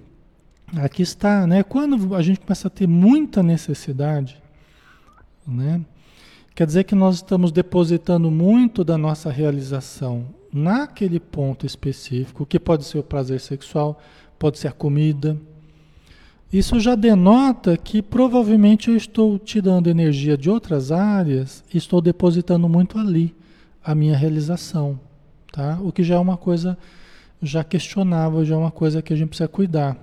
[0.78, 1.62] aqui está, né?
[1.62, 4.42] Quando a gente começa a ter muita necessidade,
[5.46, 5.86] né?
[6.56, 12.84] Quer dizer que nós estamos depositando muito da nossa realização naquele ponto específico, que pode
[12.86, 14.02] ser o prazer sexual,
[14.40, 15.40] pode ser a comida,
[16.52, 22.70] isso já denota que provavelmente eu estou tirando energia de outras áreas e estou depositando
[22.70, 23.36] muito ali
[23.84, 25.00] a minha realização,
[25.52, 25.78] tá?
[25.82, 26.78] O que já é uma coisa
[27.42, 29.98] já questionável, já é uma coisa que a gente precisa cuidar.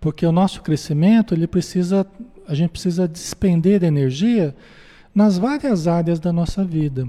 [0.00, 2.06] Porque o nosso crescimento, ele precisa
[2.46, 4.54] a gente precisa despender energia
[5.14, 7.06] nas várias áreas da nossa vida,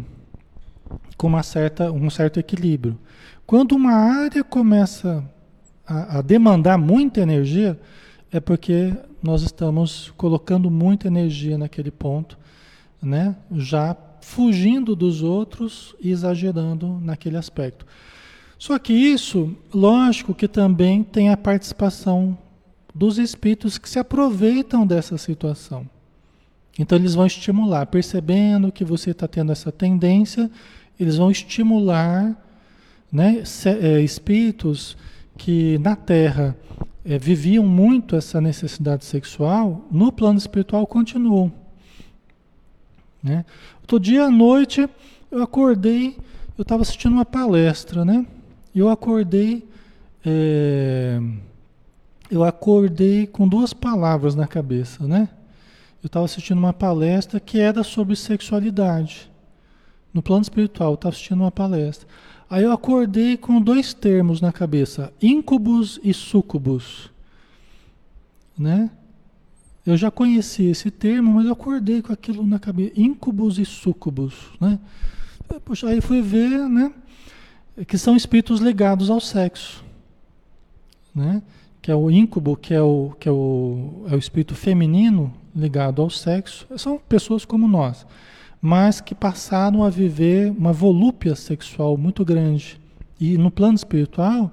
[1.18, 2.98] com uma certa, um certo equilíbrio.
[3.46, 5.24] Quando uma área começa
[5.86, 7.80] a, a demandar muita energia,
[8.34, 8.92] é porque
[9.22, 12.36] nós estamos colocando muita energia naquele ponto,
[13.00, 13.36] né?
[13.52, 17.86] Já fugindo dos outros e exagerando naquele aspecto.
[18.58, 22.36] Só que isso, lógico que também tem a participação
[22.94, 25.88] dos espíritos que se aproveitam dessa situação.
[26.80, 30.50] Então eles vão estimular, percebendo que você está tendo essa tendência,
[31.00, 32.36] eles vão estimular
[33.12, 34.98] né, é, espíritos
[35.38, 36.58] que na Terra
[37.06, 41.52] é, viviam muito essa necessidade sexual, no plano espiritual continuam.
[43.22, 43.46] Né?
[43.82, 44.88] Outro dia à noite
[45.32, 46.18] eu acordei,
[46.58, 48.26] eu estava assistindo uma palestra, né?
[48.76, 49.68] Eu acordei,
[50.26, 51.20] é,
[52.30, 55.30] eu acordei com duas palavras na cabeça, né?
[56.04, 59.32] Eu estava assistindo uma palestra que era sobre sexualidade.
[60.14, 62.08] No plano espiritual, eu estava assistindo uma palestra.
[62.54, 67.10] Aí eu acordei com dois termos na cabeça: íncubos e súcubos.
[68.56, 68.92] Né?
[69.84, 74.52] Eu já conhecia esse termo, mas eu acordei com aquilo na cabeça: íncubos e súcubos.
[74.62, 74.78] Né?
[75.88, 76.94] Aí fui ver né,
[77.88, 79.84] que são espíritos ligados ao sexo.
[81.16, 81.42] Né?
[81.82, 86.04] Que é o íncubus, que, é o, que é, o, é o espírito feminino ligado
[86.04, 86.68] ao sexo.
[86.78, 88.06] São pessoas como nós
[88.66, 92.80] mas que passaram a viver uma volúpia sexual muito grande.
[93.20, 94.50] E no plano espiritual,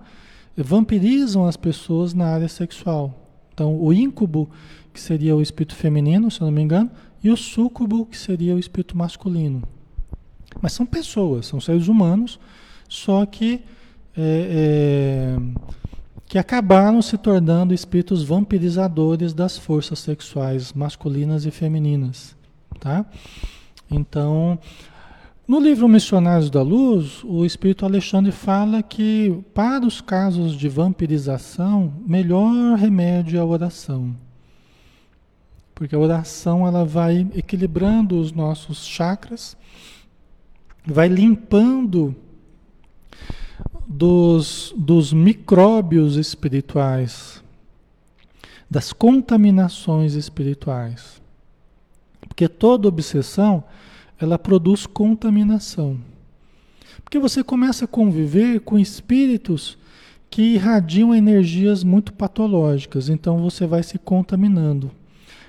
[0.56, 3.14] vampirizam as pessoas na área sexual.
[3.54, 4.50] Então, o íncubo,
[4.92, 6.90] que seria o espírito feminino, se eu não me engano,
[7.22, 9.62] e o súcubo, que seria o espírito masculino.
[10.60, 12.40] Mas são pessoas, são seres humanos,
[12.88, 13.62] só que,
[14.16, 15.38] é, é,
[16.26, 22.34] que acabaram se tornando espíritos vampirizadores das forças sexuais masculinas e femininas.
[22.80, 23.06] Tá?
[23.90, 24.58] Então,
[25.48, 31.92] no livro Missionários da Luz, o Espírito Alexandre fala que para os casos de vampirização,
[32.06, 34.14] melhor remédio é a oração.
[35.74, 39.56] Porque a oração ela vai equilibrando os nossos chakras,
[40.86, 42.14] vai limpando
[43.88, 47.42] dos, dos micróbios espirituais,
[48.70, 51.19] das contaminações espirituais.
[52.28, 53.64] Porque toda obsessão
[54.18, 55.98] ela produz contaminação.
[57.02, 59.78] Porque você começa a conviver com espíritos
[60.30, 64.90] que irradiam energias muito patológicas, então você vai se contaminando.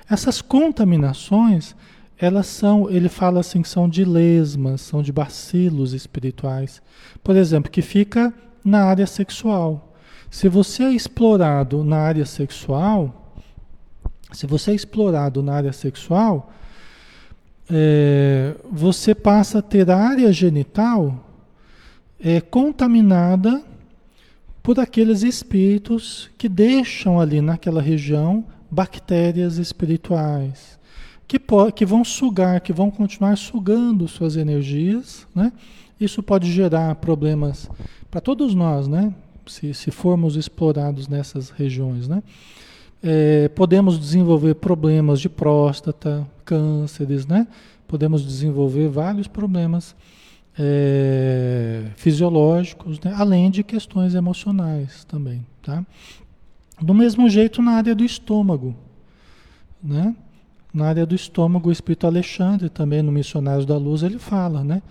[0.10, 1.76] Essas contaminações,
[2.18, 6.82] elas são, ele fala assim, são de lesmas, são de bacilos espirituais.
[7.24, 9.96] Por exemplo, que fica na área sexual.
[10.30, 13.36] Se você é explorado na área sexual,
[14.32, 16.52] se você é explorado na área sexual,
[17.72, 21.26] é, você passa a ter a área genital
[22.20, 23.64] é, contaminada
[24.62, 30.80] por aqueles espíritos que deixam ali naquela região bactérias espirituais,
[31.28, 31.40] que,
[31.74, 35.52] que vão sugar, que vão continuar sugando suas energias, né?
[36.00, 37.70] Isso pode gerar problemas
[38.10, 39.14] para todos nós, né?
[39.48, 42.22] Se, se formos explorados nessas regiões, né?
[43.04, 47.48] É, podemos desenvolver problemas de próstata, cânceres, né?
[47.88, 49.96] Podemos desenvolver vários problemas
[50.60, 53.14] é, fisiológicos, né?
[53.16, 55.86] além de questões emocionais também, tá?
[56.82, 58.76] Do mesmo jeito na área do estômago,
[59.82, 60.14] né?
[60.74, 64.82] Na área do estômago, o Espírito Alexandre, também no Missionários da Luz, ele fala, né?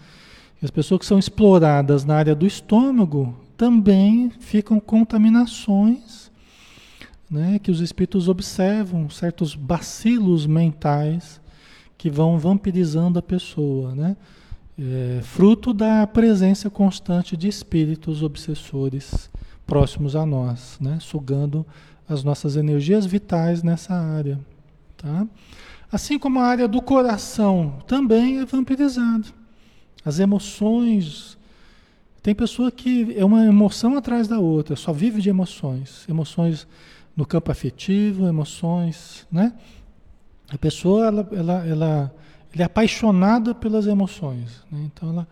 [0.58, 6.30] Que as pessoas que são exploradas na área do estômago também ficam contaminações
[7.30, 11.39] né, que os espíritos observam certos bacilos mentais
[12.00, 14.16] que vão vampirizando a pessoa, né?
[14.78, 19.28] É, fruto da presença constante de espíritos obsessores
[19.66, 20.96] próximos a nós, né?
[20.98, 21.66] sugando
[22.08, 24.40] as nossas energias vitais nessa área.
[24.96, 25.26] Tá?
[25.92, 29.26] Assim como a área do coração também é vampirizada.
[30.02, 31.36] As emoções.
[32.22, 36.06] Tem pessoa que é uma emoção atrás da outra, só vive de emoções.
[36.08, 36.66] Emoções
[37.14, 39.52] no campo afetivo, emoções, né?
[40.52, 42.12] A pessoa, ela, ela, ela, ela
[42.58, 44.82] é apaixonada pelas emoções, né?
[44.92, 45.28] então ela,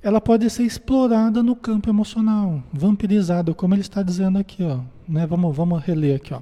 [0.00, 5.26] ela pode ser explorada no campo emocional, vampirizada, como ele está dizendo aqui, ó, né?
[5.26, 6.40] Vamos, vamos reler aqui, ó.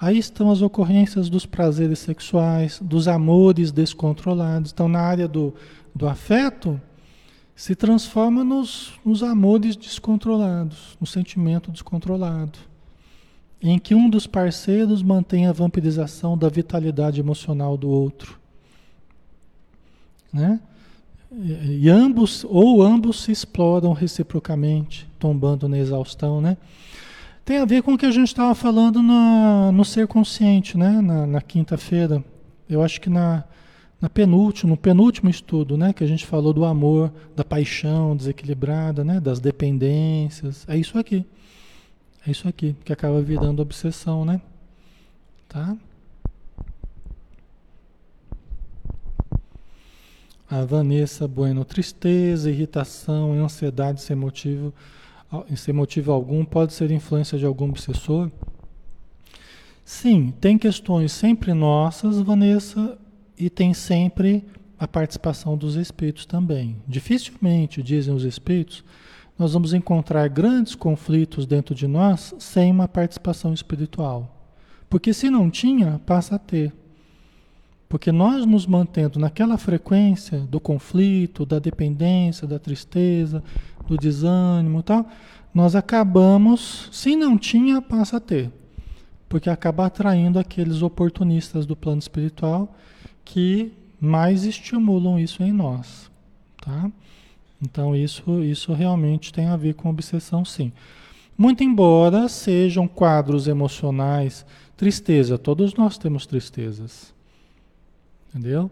[0.00, 4.72] Aí estão as ocorrências dos prazeres sexuais, dos amores descontrolados.
[4.72, 5.54] Então, na área do,
[5.94, 6.80] do afeto,
[7.54, 12.71] se transforma nos, nos amores descontrolados, no sentimento descontrolado
[13.62, 18.38] em que um dos parceiros mantém a vampirização da vitalidade emocional do outro.
[20.32, 20.58] Né?
[21.30, 26.58] E ambos, ou ambos se exploram reciprocamente, tombando na exaustão, né?
[27.44, 31.00] Tem a ver com o que a gente estava falando na, no ser consciente, né?
[31.00, 32.22] Na, na quinta-feira.
[32.68, 33.44] Eu acho que na,
[34.00, 35.92] na penúltimo, no penúltimo estudo, né?
[35.92, 39.18] Que a gente falou do amor, da paixão desequilibrada, né?
[39.18, 40.66] Das dependências.
[40.68, 41.24] É isso aqui.
[42.26, 44.40] É isso aqui que acaba virando obsessão, né?
[45.48, 45.76] Tá?
[50.48, 54.72] A Vanessa Bueno, tristeza, irritação e ansiedade sem motivo
[55.56, 58.30] sem motivo algum, pode ser influência de algum obsessor?
[59.84, 62.98] Sim, tem questões sempre nossas, Vanessa,
[63.38, 64.44] e tem sempre
[64.78, 66.76] a participação dos espíritos também.
[66.86, 68.84] Dificilmente, dizem os espíritos,
[69.42, 74.46] nós vamos encontrar grandes conflitos dentro de nós sem uma participação espiritual.
[74.88, 76.72] Porque se não tinha, passa a ter.
[77.88, 83.42] Porque nós nos mantendo naquela frequência do conflito, da dependência, da tristeza,
[83.84, 85.08] do desânimo e tal,
[85.52, 88.48] nós acabamos, se não tinha, passa a ter.
[89.28, 92.76] Porque acaba atraindo aqueles oportunistas do plano espiritual
[93.24, 96.08] que mais estimulam isso em nós,
[96.64, 96.92] tá?
[97.62, 100.72] Então isso, isso realmente tem a ver com obsessão, sim.
[101.38, 104.44] Muito embora sejam quadros emocionais,
[104.76, 107.14] tristeza, todos nós temos tristezas,
[108.28, 108.70] entendeu?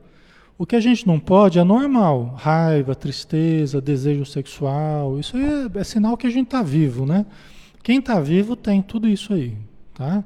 [0.59, 2.35] O que a gente não pode é normal.
[2.37, 5.19] Raiva, tristeza, desejo sexual.
[5.19, 7.25] Isso é, é sinal que a gente está vivo, né?
[7.83, 9.57] Quem está vivo tem tudo isso aí,
[9.95, 10.23] tá?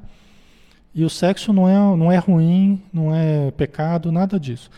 [0.92, 4.70] E o sexo não é, não é ruim, não é pecado, nada disso.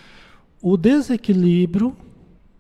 [0.60, 1.96] O desequilíbrio,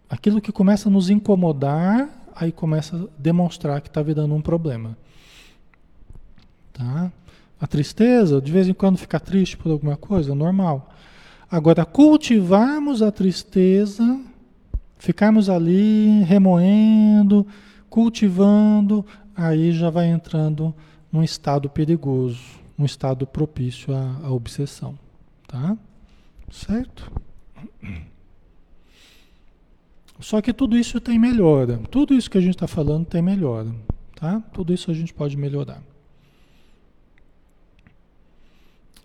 [0.08, 4.96] aquilo que começa a nos incomodar, aí começa a demonstrar que está virando um problema.
[6.72, 7.10] Tá?
[7.60, 10.90] A tristeza, de vez em quando ficar triste por alguma coisa, normal.
[11.50, 14.20] Agora, cultivarmos a tristeza,
[14.98, 17.46] ficarmos ali remoendo,
[17.88, 20.74] cultivando, aí já vai entrando
[21.10, 22.42] num estado perigoso,
[22.76, 24.98] num estado propício à, à obsessão.
[25.48, 25.76] Tá?
[26.50, 27.10] Certo?
[30.18, 31.78] Só que tudo isso tem melhora.
[31.90, 33.68] Tudo isso que a gente está falando tem melhora.
[34.14, 34.40] Tá?
[34.52, 35.82] Tudo isso a gente pode melhorar.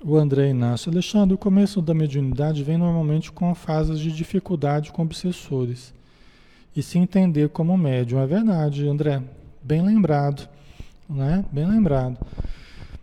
[0.03, 0.91] O André Inácio.
[0.91, 5.93] Alexandre, o começo da mediunidade vem normalmente com fases de dificuldade com obsessores.
[6.75, 8.19] E se entender como médium.
[8.19, 9.21] É verdade, André.
[9.61, 10.47] Bem lembrado.
[11.09, 11.43] Né?
[11.51, 12.17] Bem lembrado.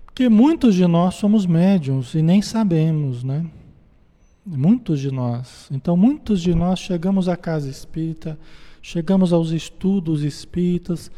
[0.07, 3.47] Porque muitos de nós somos médiums e nem sabemos, né?
[4.51, 5.69] Muitos de nós.
[5.71, 8.39] Então, muitos de nós chegamos à casa espírita,
[8.81, 11.11] chegamos aos estudos espíritas,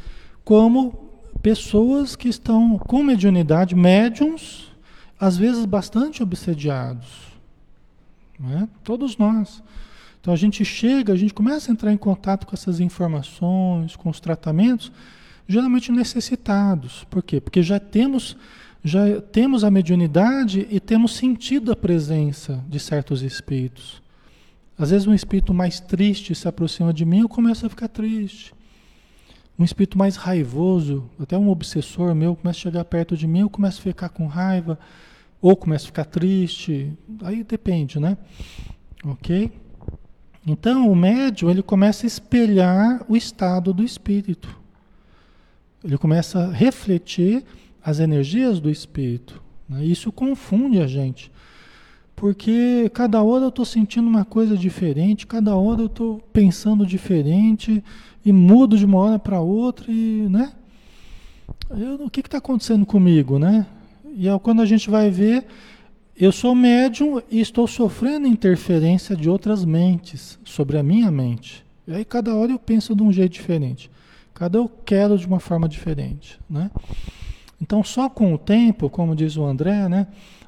[0.44, 4.72] como pessoas que estão com mediunidade, médiums,
[5.18, 7.30] às vezes bastante obsediados.
[8.38, 8.68] Né?
[8.82, 9.62] Todos nós.
[10.20, 14.10] Então a gente chega, a gente começa a entrar em contato com essas informações, com
[14.10, 14.90] os tratamentos,
[15.46, 17.04] geralmente necessitados.
[17.08, 17.40] Por quê?
[17.40, 18.36] Porque já temos,
[18.82, 24.02] já temos a mediunidade e temos sentido a presença de certos espíritos.
[24.78, 28.54] Às vezes um espírito mais triste se aproxima de mim, eu começo a ficar triste.
[29.58, 33.50] Um espírito mais raivoso, até um obsessor meu começa a chegar perto de mim, eu
[33.50, 34.78] começo a ficar com raiva
[35.42, 36.90] ou começa a ficar triste,
[37.22, 38.16] aí depende, né?
[39.04, 39.52] Ok?
[40.46, 44.58] Então o médium ele começa a espelhar o estado do espírito.
[45.84, 47.44] Ele começa a refletir
[47.82, 49.42] as energias do espírito.
[49.68, 49.84] Né?
[49.84, 51.30] Isso confunde a gente.
[52.14, 57.82] Porque cada hora eu estou sentindo uma coisa diferente, cada hora eu estou pensando diferente
[58.24, 60.52] e mudo de uma hora para outra e, né?
[61.70, 63.66] Eu, o que está acontecendo comigo, né?
[64.14, 65.46] E é quando a gente vai ver,
[66.14, 71.64] eu sou médium e estou sofrendo interferência de outras mentes sobre a minha mente.
[71.88, 73.90] E aí cada hora eu penso de um jeito diferente.
[74.34, 76.70] Cada eu quero de uma forma diferente, né?
[77.60, 80.06] Então só com o tempo, como diz o André, né,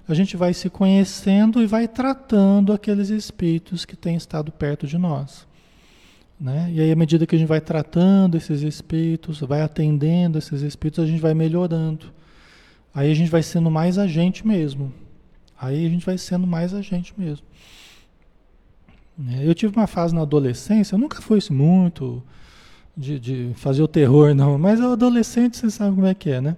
[0.08, 4.98] a gente vai se conhecendo e vai tratando aqueles espíritos que têm estado perto de
[4.98, 5.46] nós.
[6.40, 6.70] Né?
[6.72, 11.04] E aí, à medida que a gente vai tratando esses espíritos, vai atendendo esses espíritos,
[11.04, 12.06] a gente vai melhorando.
[12.92, 14.92] Aí a gente vai sendo mais a gente mesmo.
[15.58, 17.46] Aí a gente vai sendo mais a gente mesmo.
[19.28, 22.22] É, eu tive uma fase na adolescência, eu nunca fui muito
[22.96, 26.40] de, de fazer o terror, não, mas o adolescente você sabe como é que é,
[26.40, 26.56] né?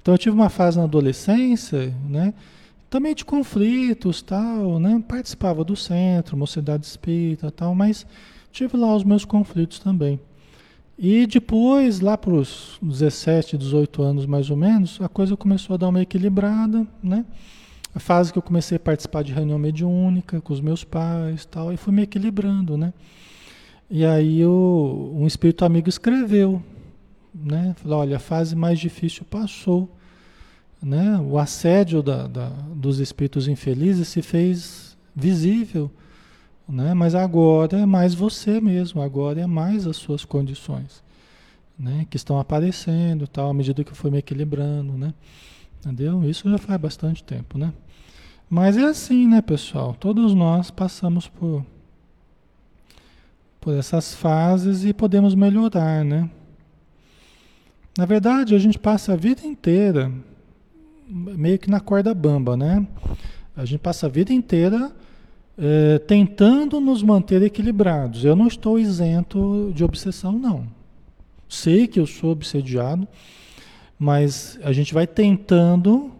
[0.00, 2.32] Então eu tive uma fase na adolescência, né?
[2.88, 5.02] Também de conflitos, tal, né?
[5.06, 8.06] Participava do centro, mocidade espírita, tal, mas
[8.50, 10.18] tive lá os meus conflitos também.
[10.98, 15.76] E depois, lá para os 17, 18 anos mais ou menos, a coisa começou a
[15.76, 17.24] dar uma equilibrada, né?
[17.94, 21.72] A fase que eu comecei a participar de reunião mediúnica com os meus pais tal,
[21.72, 22.92] e fui me equilibrando, né?
[23.90, 26.62] E aí eu, um espírito amigo escreveu,
[27.34, 27.74] né?
[27.78, 29.88] Falou, olha, a fase mais difícil passou.
[30.82, 31.18] né?
[31.18, 35.90] O assédio da, da, dos espíritos infelizes se fez visível,
[36.68, 36.94] né?
[36.94, 41.02] Mas agora é mais você mesmo, agora é mais as suas condições,
[41.78, 42.06] né?
[42.10, 45.12] Que estão aparecendo, tal, à medida que eu fui me equilibrando, né?
[45.80, 46.22] Entendeu?
[46.28, 47.72] Isso já faz bastante tempo, né?
[48.48, 49.94] Mas é assim, né, pessoal?
[49.98, 51.64] Todos nós passamos por
[53.60, 56.30] por essas fases e podemos melhorar, né?
[57.98, 60.12] Na verdade, a gente passa a vida inteira
[61.08, 62.86] meio que na corda bamba, né?
[63.56, 64.92] A gente passa a vida inteira
[65.58, 68.24] é, tentando nos manter equilibrados.
[68.24, 70.66] Eu não estou isento de obsessão, não.
[71.48, 73.08] Sei que eu sou obsediado,
[73.98, 76.12] mas a gente vai tentando,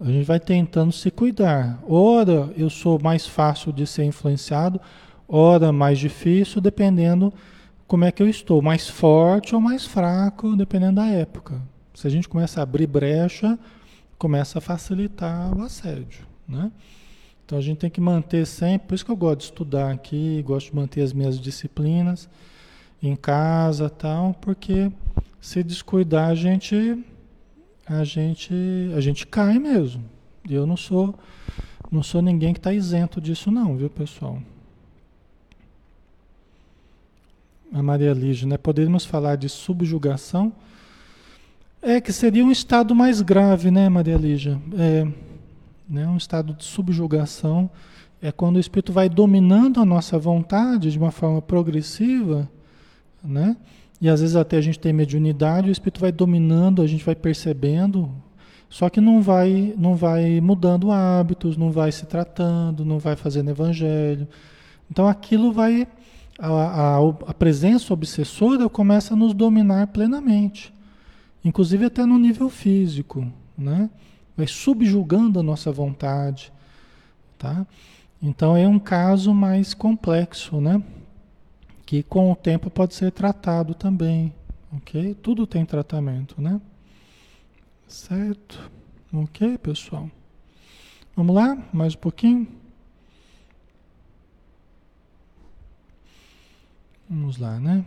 [0.00, 1.78] a gente vai tentando se cuidar.
[1.86, 4.80] Ora, eu sou mais fácil de ser influenciado,
[5.28, 7.32] ora mais difícil, dependendo
[7.86, 11.60] como é que eu estou, mais forte ou mais fraco, dependendo da época.
[11.94, 13.58] Se a gente começa a abrir brecha,
[14.18, 16.72] começa a facilitar o assédio, né?
[17.44, 20.42] Então a gente tem que manter sempre, por isso que eu gosto de estudar aqui,
[20.46, 22.28] gosto de manter as minhas disciplinas
[23.02, 24.90] em casa, tal, porque
[25.40, 27.04] se descuidar a gente
[27.86, 28.54] a gente
[28.96, 30.04] a gente cai mesmo.
[30.48, 31.14] Eu não sou
[31.90, 34.38] não sou ninguém que está isento disso não, viu, pessoal?
[37.74, 38.56] A Maria Lígia, né?
[38.56, 40.52] Poderíamos falar de subjugação?
[41.82, 44.58] É que seria um estado mais grave, né, Maria Lígia?
[44.78, 45.06] É,
[45.88, 47.68] né, um estado de subjugação
[48.22, 52.48] é quando o espírito vai dominando a nossa vontade de uma forma progressiva,
[53.22, 53.56] né?
[54.00, 57.14] E às vezes até a gente tem mediunidade, o espírito vai dominando, a gente vai
[57.14, 58.10] percebendo,
[58.70, 63.50] só que não vai, não vai mudando hábitos, não vai se tratando, não vai fazendo
[63.50, 64.26] evangelho.
[64.90, 65.86] Então aquilo vai,
[66.38, 70.74] a, a, a presença obsessora começa a nos dominar plenamente
[71.44, 73.90] inclusive até no nível físico, né?
[74.36, 76.52] Vai subjugando a nossa vontade,
[77.38, 77.66] tá?
[78.20, 80.82] Então é um caso mais complexo, né?
[81.84, 84.32] Que com o tempo pode ser tratado também,
[84.72, 85.14] ok?
[85.22, 86.60] Tudo tem tratamento, né?
[87.86, 88.70] Certo?
[89.12, 90.10] Ok, pessoal?
[91.14, 91.56] Vamos lá?
[91.72, 92.48] Mais um pouquinho?
[97.08, 97.84] Vamos lá, né?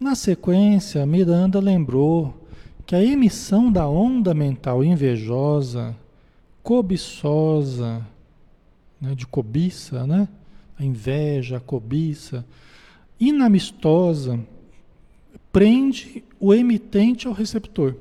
[0.00, 2.46] Na sequência, Miranda lembrou
[2.86, 5.96] que a emissão da onda mental invejosa,
[6.62, 8.06] cobiçosa,
[9.00, 10.28] né, de cobiça, né?
[10.78, 12.44] a inveja, a cobiça,
[13.18, 14.38] inamistosa,
[15.50, 17.96] prende o emitente ao receptor.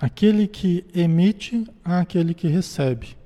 [0.00, 3.16] Aquele que emite àquele que recebe.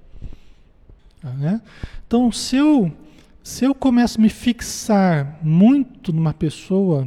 [1.31, 1.61] Né?
[2.07, 2.93] Então, se eu
[3.43, 7.07] se eu começo a me fixar muito numa pessoa,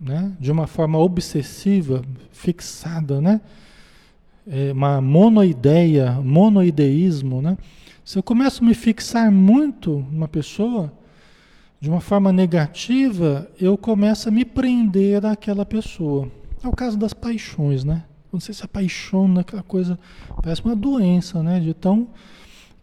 [0.00, 3.40] né, de uma forma obsessiva, fixada, né,
[4.44, 7.56] é uma monoideia, monoideísmo, né,
[8.04, 10.92] se eu começo a me fixar muito numa pessoa,
[11.80, 16.28] de uma forma negativa, eu começo a me prender àquela pessoa.
[16.62, 18.04] É o caso das paixões, né?
[18.30, 19.98] Quando você se apaixona, aquela coisa,
[20.42, 21.60] parece uma doença, né?
[21.60, 22.08] De tão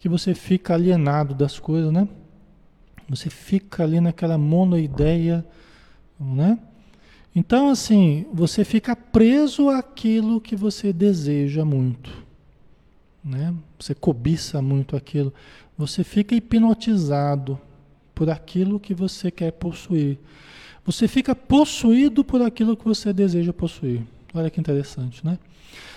[0.02, 2.08] que você fica alienado das coisas, né?
[3.08, 5.46] Você fica ali naquela monoideia,
[6.18, 6.58] né?
[7.32, 12.10] Então, assim, você fica preso àquilo que você deseja muito,
[13.24, 13.54] né?
[13.78, 15.32] Você cobiça muito aquilo.
[15.78, 17.56] Você fica hipnotizado
[18.12, 20.18] por aquilo que você quer possuir.
[20.84, 24.02] Você fica possuído por aquilo que você deseja possuir.
[24.34, 25.38] Olha que interessante, né?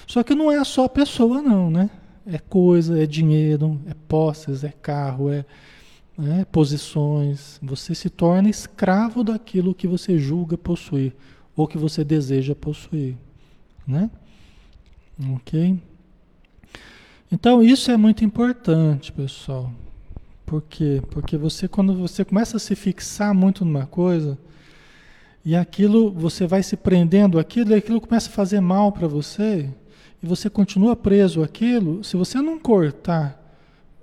[0.06, 1.90] Só que não é só a pessoa, não, né?
[2.26, 5.46] É coisa, é dinheiro, é posses, é carro, é,
[6.18, 11.14] né, posições, você se torna escravo daquilo que você julga possuir
[11.56, 13.16] ou que você deseja possuir,
[13.88, 14.10] né?
[15.34, 15.80] Ok?
[17.32, 19.72] Então isso é muito importante, pessoal.
[20.46, 21.02] Por quê?
[21.10, 24.38] Porque você quando você começa a se fixar muito numa coisa
[25.44, 29.70] e aquilo você vai se prendendo aquilo e aquilo começa a fazer mal para você
[30.26, 33.42] e você continua preso àquilo, se você não cortar,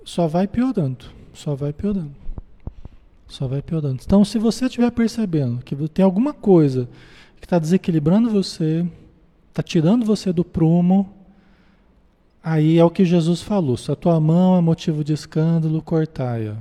[0.03, 2.11] só vai piorando só vai piorando.
[3.27, 4.01] Só vai piorando.
[4.05, 6.87] Então, se você estiver percebendo que tem alguma coisa
[7.39, 8.85] que está desequilibrando você,
[9.49, 11.11] está tirando você do prumo,
[12.43, 16.55] aí é o que Jesus falou: se a tua mão é motivo de escândalo, cortai-a.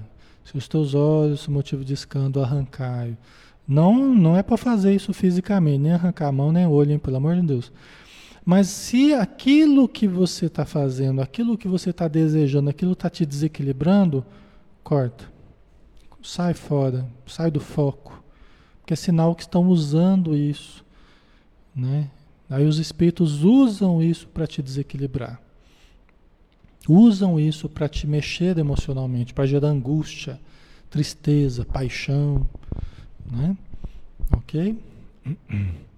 [0.45, 3.17] Se os teus olhos são motivo de escândalo, arrancai.
[3.69, 6.99] Não, não é para fazer isso fisicamente, nem arrancar a mão, nem o olho, hein,
[6.99, 7.71] pelo amor de Deus.
[8.45, 13.25] Mas se aquilo que você está fazendo, aquilo que você está desejando, aquilo está te
[13.25, 14.25] desequilibrando,
[14.83, 15.31] Corta.
[16.23, 18.23] Sai fora, sai do foco.
[18.81, 20.85] Porque é sinal que estão usando isso.
[21.75, 22.11] né?
[22.51, 25.41] Aí os espíritos usam isso para te desequilibrar.
[26.89, 30.39] Usam isso para te mexer emocionalmente, para gerar angústia,
[30.91, 32.47] tristeza, paixão,
[33.31, 33.57] né?
[34.33, 34.79] Ok?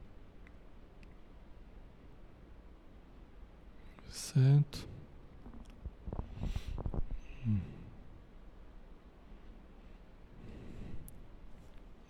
[4.34, 4.88] Certo.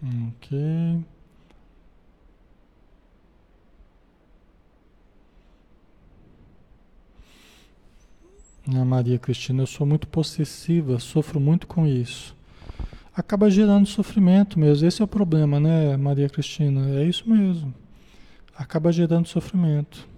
[0.03, 1.05] Ok.
[8.67, 12.35] A Maria Cristina, eu sou muito possessiva, sofro muito com isso.
[13.15, 14.89] Acaba gerando sofrimento mesmo.
[14.89, 16.89] Esse é o problema, né, Maria Cristina?
[16.99, 17.75] É isso mesmo.
[18.57, 20.09] Acaba gerando sofrimento.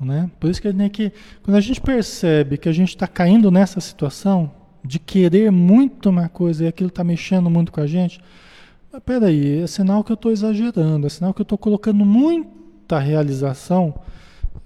[0.00, 0.30] Né?
[0.38, 4.50] Por isso que, que quando a gente percebe que a gente está caindo nessa situação
[4.84, 8.20] de querer muito uma coisa e aquilo está mexendo muito com a gente,
[8.92, 12.98] mas peraí, é sinal que eu estou exagerando, é sinal que eu estou colocando muita
[12.98, 13.94] realização,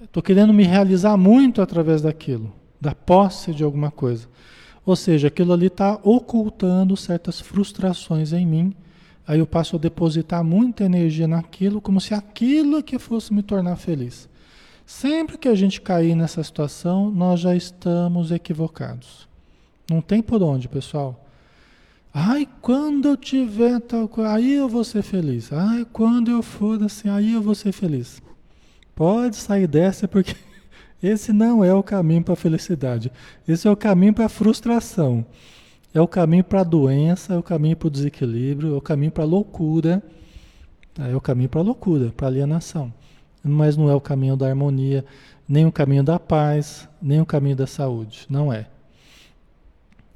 [0.03, 4.29] estou querendo me realizar muito através daquilo, da posse de alguma coisa.
[4.85, 8.75] Ou seja, aquilo ali está ocultando certas frustrações em mim.
[9.27, 13.77] Aí eu passo a depositar muita energia naquilo, como se aquilo que fosse me tornar
[13.77, 14.29] feliz.
[14.85, 19.29] Sempre que a gente cair nessa situação, nós já estamos equivocados.
[19.91, 21.23] Não tem por onde, pessoal.
[22.15, 25.51] Ai, quando eu tiver tal coisa, aí eu vou ser feliz.
[25.53, 28.21] Ai, quando eu for assim, aí eu vou ser feliz.
[28.95, 30.37] Pode sair dessa porque
[31.03, 33.11] esse não é o caminho para a felicidade.
[33.49, 35.25] Esse é o caminho para a frustração.
[35.95, 39.13] É o caminho para a doença, é o caminho para o desequilíbrio, é o caminho
[39.13, 40.03] para a loucura.
[40.99, 42.93] É o caminho para a loucura, para a alienação.
[43.43, 45.05] Mas não é o caminho da harmonia,
[45.49, 48.27] nem o caminho da paz, nem o caminho da saúde.
[48.29, 48.69] Não é.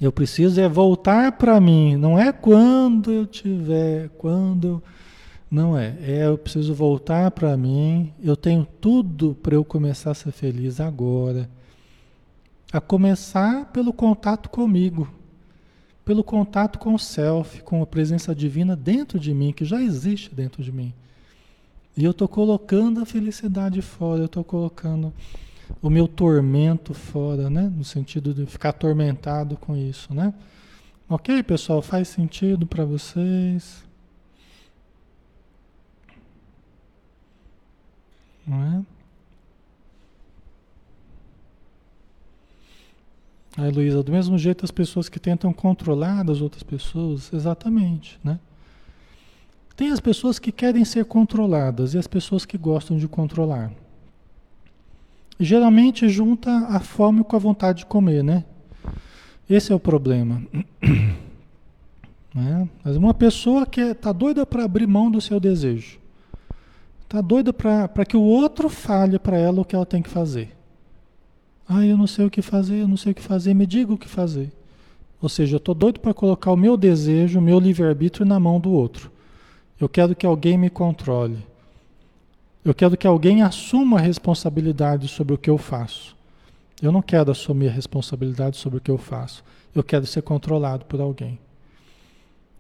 [0.01, 4.83] Eu preciso é voltar para mim, não é quando eu tiver, quando
[5.51, 10.15] não é, é eu preciso voltar para mim, eu tenho tudo para eu começar a
[10.15, 11.49] ser feliz agora.
[12.71, 15.09] A começar pelo contato comigo,
[16.05, 20.35] pelo contato com o self, com a presença divina dentro de mim, que já existe
[20.35, 20.93] dentro de mim.
[21.97, 25.13] E eu estou colocando a felicidade fora, eu estou colocando
[25.81, 27.73] o meu tormento fora, né?
[27.75, 30.35] No sentido de ficar atormentado com isso, né?
[31.09, 31.81] Ok, pessoal?
[31.81, 33.85] Faz sentido para vocês?
[38.47, 38.85] Não é?
[43.57, 48.39] Aí, Luísa, do mesmo jeito as pessoas que tentam controlar as outras pessoas, exatamente, né?
[49.77, 53.71] Tem as pessoas que querem ser controladas e as pessoas que gostam de controlar.
[55.39, 58.45] Geralmente junta a fome com a vontade de comer, né?
[59.49, 60.43] Esse é o problema.
[62.35, 62.69] Né?
[62.85, 65.99] Mas uma pessoa que está doida para abrir mão do seu desejo,
[67.03, 70.55] está doida para que o outro fale para ela o que ela tem que fazer.
[71.67, 73.91] Ah, eu não sei o que fazer, eu não sei o que fazer, me diga
[73.91, 74.53] o que fazer.
[75.23, 78.61] Ou seja, eu estou doido para colocar o meu desejo, o meu livre-arbítrio na mão
[78.61, 79.11] do outro.
[79.79, 81.45] Eu quero que alguém me controle.
[82.65, 86.17] Eu quero que alguém assuma a responsabilidade sobre o que eu faço.
[86.83, 89.45] Eu não quero assumir a responsabilidade sobre o que eu faço.
[89.75, 91.39] Eu quero ser controlado por alguém.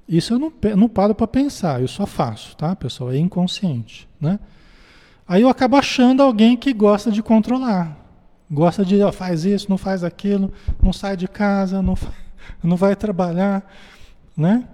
[0.08, 3.10] Isso eu não, não paro para pensar, eu só faço, tá, pessoal?
[3.10, 4.38] É inconsciente, né?
[5.26, 7.96] Aí eu acabo achando alguém que gosta de controlar.
[8.48, 11.98] Gosta de, ó, faz isso, não faz aquilo, não sai de casa, não,
[12.62, 13.68] não vai trabalhar,
[14.36, 14.68] né?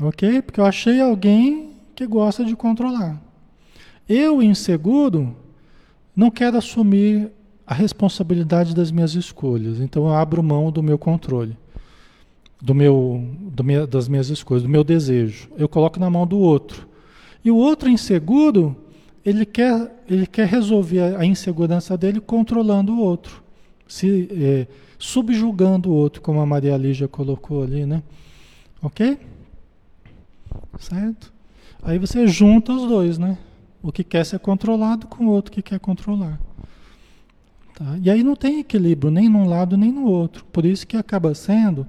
[0.00, 0.42] Ok?
[0.42, 3.20] Porque eu achei alguém que gosta de controlar.
[4.08, 5.34] Eu, inseguro,
[6.14, 7.30] não quero assumir
[7.66, 9.80] a responsabilidade das minhas escolhas.
[9.80, 11.56] Então eu abro mão do meu controle,
[12.60, 15.48] do meu, do minha, das minhas escolhas, do meu desejo.
[15.56, 16.86] Eu coloco na mão do outro.
[17.44, 18.76] E o outro inseguro,
[19.24, 23.42] ele quer, ele quer resolver a insegurança dele controlando o outro,
[23.88, 24.66] se é,
[24.98, 28.02] subjugando o outro, como a Maria Lígia colocou ali, né?
[28.82, 29.18] Ok?
[30.78, 31.32] Certo?
[31.82, 33.38] Aí você junta os dois, né?
[33.82, 36.40] O que quer ser controlado com o outro que quer controlar.
[37.74, 37.98] Tá?
[38.02, 40.44] E aí não tem equilíbrio nem num lado nem no outro.
[40.46, 41.86] Por isso que acaba sendo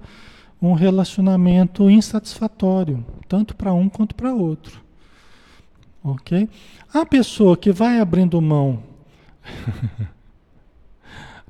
[0.61, 4.81] um relacionamento insatisfatório, tanto para um quanto para outro.
[6.03, 6.49] Ok?
[6.93, 8.81] A pessoa que vai abrindo mão,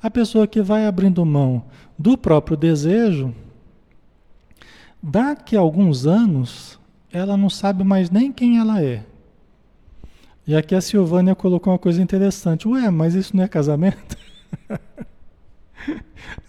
[0.01, 1.65] a pessoa que vai abrindo mão
[1.97, 3.33] do próprio desejo,
[5.01, 6.76] daqui a alguns anos,
[7.11, 9.03] ela não sabe mais nem quem ela é.
[10.45, 12.67] E aqui a Silvânia colocou uma coisa interessante.
[12.67, 14.17] Ué, mas isso não é casamento?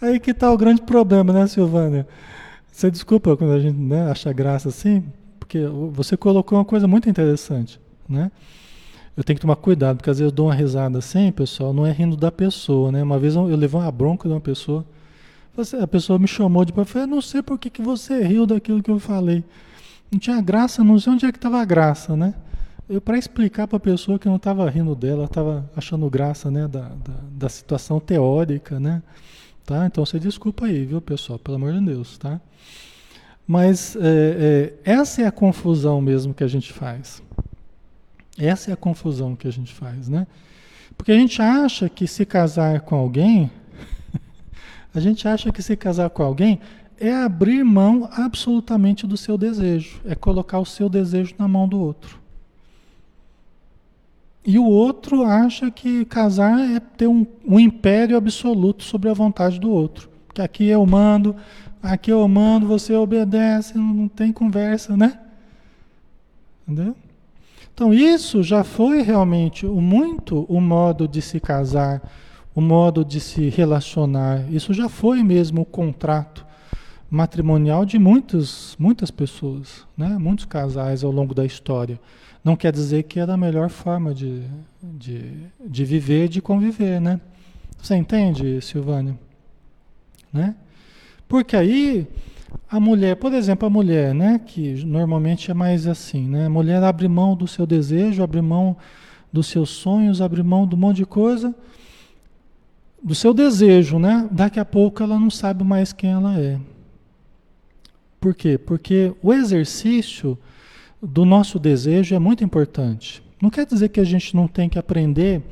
[0.01, 2.07] Aí que está o grande problema, né, Silvânia?
[2.71, 5.03] Você desculpa quando a gente né, acha graça assim,
[5.39, 8.31] porque você colocou uma coisa muito interessante, né?
[9.17, 11.85] Eu tenho que tomar cuidado, porque às vezes eu dou uma risada assim, pessoal, não
[11.85, 13.03] é rindo da pessoa, né?
[13.03, 14.87] Uma vez eu, eu levei uma bronca de uma pessoa,
[15.83, 18.81] a pessoa me chamou depois, eu falei, não sei por que, que você riu daquilo
[18.81, 19.43] que eu falei.
[20.11, 22.35] Não tinha graça, não sei onde é que estava a graça, né?
[22.89, 26.67] Eu para explicar para a pessoa que não estava rindo dela, estava achando graça, né,
[26.67, 29.03] da, da, da, situação teórica, né?
[29.67, 29.85] Tá?
[29.85, 31.39] Então você desculpa aí, viu, pessoal?
[31.39, 32.41] Pelo amor de Deus, tá?
[33.47, 37.23] Mas é, é, essa é a confusão mesmo que a gente faz.
[38.39, 40.27] Essa é a confusão que a gente faz, né?
[40.97, 43.51] Porque a gente acha que se casar com alguém,
[44.95, 46.59] a gente acha que se casar com alguém
[47.01, 51.78] é abrir mão absolutamente do seu desejo, é colocar o seu desejo na mão do
[51.78, 52.18] outro.
[54.44, 59.61] E o outro acha que casar é ter um, um império absoluto sobre a vontade
[59.61, 60.09] do outro.
[60.32, 61.36] Que aqui eu mando,
[61.82, 65.20] aqui eu mando, você obedece, não tem conversa, né?
[66.66, 66.96] Entendeu?
[67.74, 72.03] Então isso já foi realmente o muito o modo de se casar,
[72.55, 74.51] o modo de se relacionar.
[74.51, 76.47] Isso já foi mesmo o contrato
[77.11, 80.19] matrimonial de muitos, muitas pessoas, né?
[80.19, 81.99] muitos casais ao longo da história.
[82.45, 84.43] Não quer dizer que era a melhor forma de,
[84.83, 85.33] de,
[85.67, 87.21] de viver, de conviver, né?
[87.81, 89.19] Você entende, Silvânia?
[90.33, 90.55] Né?
[91.27, 92.07] Porque aí
[92.71, 96.47] a mulher, por exemplo, a mulher, né, que normalmente é mais assim, né?
[96.47, 98.77] A mulher abre mão do seu desejo, abre mão
[99.33, 101.55] dos seus sonhos, abre mão de um monte de coisa,
[103.03, 104.29] do seu desejo, né?
[104.31, 106.59] Daqui a pouco ela não sabe mais quem ela é.
[108.21, 108.59] Por quê?
[108.59, 110.37] Porque o exercício
[111.01, 113.23] do nosso desejo é muito importante.
[113.41, 115.43] Não quer dizer que a gente não tem que aprender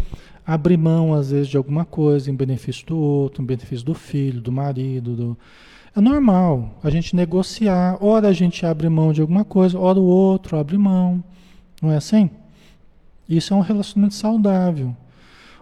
[0.45, 3.95] a abrir mão, às vezes, de alguma coisa em benefício do outro, em benefício do
[3.95, 5.14] filho, do marido.
[5.14, 5.39] Do...
[5.95, 7.97] É normal a gente negociar.
[8.01, 11.23] Ora a gente abre mão de alguma coisa, ora o outro abre mão.
[11.81, 12.31] Não é assim?
[13.29, 14.97] Isso é um relacionamento saudável.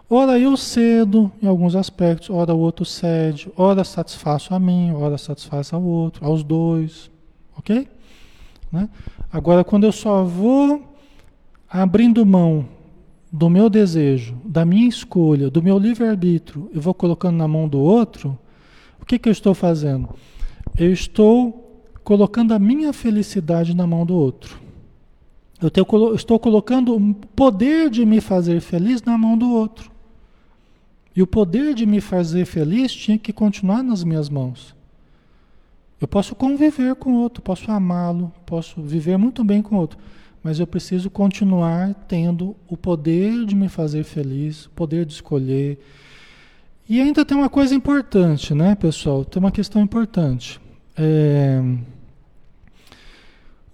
[0.09, 5.17] Ora eu cedo em alguns aspectos, ora o outro cede, ora satisfaço a mim, ora
[5.17, 7.11] satisfaço ao outro, aos dois,
[7.57, 7.89] ok?
[8.71, 8.89] Né?
[9.33, 10.83] Agora, quando eu só vou
[11.69, 12.69] abrindo mão
[13.33, 17.81] do meu desejo, da minha escolha, do meu livre-arbítrio, eu vou colocando na mão do
[17.81, 18.39] outro,
[19.01, 20.11] o que, que eu estou fazendo?
[20.79, 24.61] Eu estou colocando a minha felicidade na mão do outro.
[25.61, 29.94] Eu, tenho, eu estou colocando o poder de me fazer feliz na mão do outro.
[31.17, 34.75] E o poder de me fazer feliz tinha que continuar nas minhas mãos.
[36.01, 39.99] Eu posso conviver com outro, posso amá-lo, posso viver muito bem com outro,
[40.43, 45.79] mas eu preciso continuar tendo o poder de me fazer feliz, o poder de escolher.
[46.89, 49.25] E ainda tem uma coisa importante, né, pessoal?
[49.25, 50.61] Tem uma questão importante.
[50.97, 51.63] É...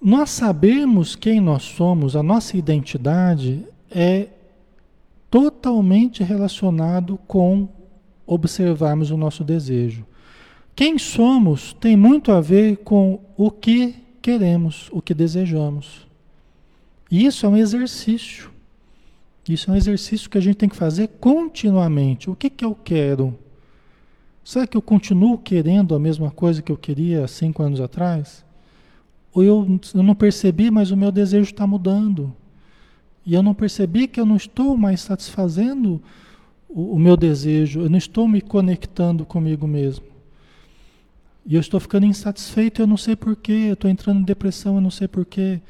[0.00, 4.28] Nós sabemos quem nós somos, a nossa identidade é
[5.30, 7.68] totalmente relacionado com
[8.26, 10.04] observarmos o nosso desejo.
[10.74, 16.06] Quem somos tem muito a ver com o que queremos, o que desejamos.
[17.10, 18.50] E isso é um exercício.
[19.48, 22.30] Isso é um exercício que a gente tem que fazer continuamente.
[22.30, 23.36] O que, que eu quero?
[24.44, 28.44] Será que eu continuo querendo a mesma coisa que eu queria cinco anos atrás?
[29.32, 32.34] Ou eu, eu não percebi, mas o meu desejo está mudando?
[33.24, 36.02] E eu não percebi que eu não estou mais satisfazendo
[36.68, 40.04] o, o meu desejo, eu não estou me conectando comigo mesmo.
[41.46, 44.80] E eu estou ficando insatisfeito, eu não sei porquê, eu estou entrando em depressão, eu
[44.80, 45.60] não sei porquê,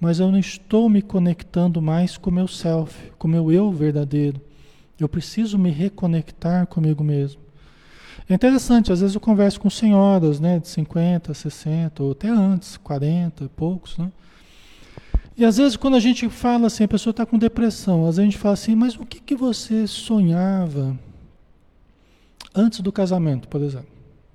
[0.00, 3.70] mas eu não estou me conectando mais com o meu self, com o meu eu
[3.70, 4.40] verdadeiro.
[4.98, 7.40] Eu preciso me reconectar comigo mesmo.
[8.28, 12.76] É interessante, às vezes eu converso com senhoras, né, de 50, 60, ou até antes,
[12.76, 14.12] 40 e poucos, né?
[15.40, 18.18] E às vezes quando a gente fala assim, a pessoa está com depressão, às vezes
[18.18, 20.98] a gente fala assim, mas o que, que você sonhava
[22.54, 23.88] antes do casamento, por exemplo?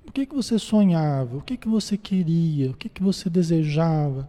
[0.04, 1.36] O que, que você sonhava?
[1.36, 2.72] O que, que você queria?
[2.72, 4.28] O que, que você desejava?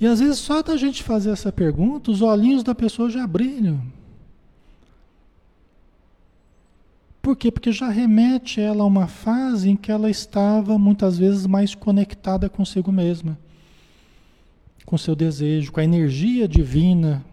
[0.00, 3.82] E às vezes só da gente fazer essa pergunta, os olhinhos da pessoa já brilham.
[7.20, 7.52] Por quê?
[7.52, 12.48] Porque já remete ela a uma fase em que ela estava muitas vezes mais conectada
[12.48, 13.36] consigo mesma
[14.90, 17.24] com seu desejo, com a energia divina,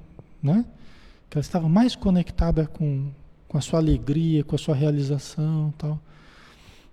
[0.43, 0.64] né?
[1.28, 3.08] Que ela estava mais conectada com,
[3.47, 5.99] com a sua alegria, com a sua realização tal.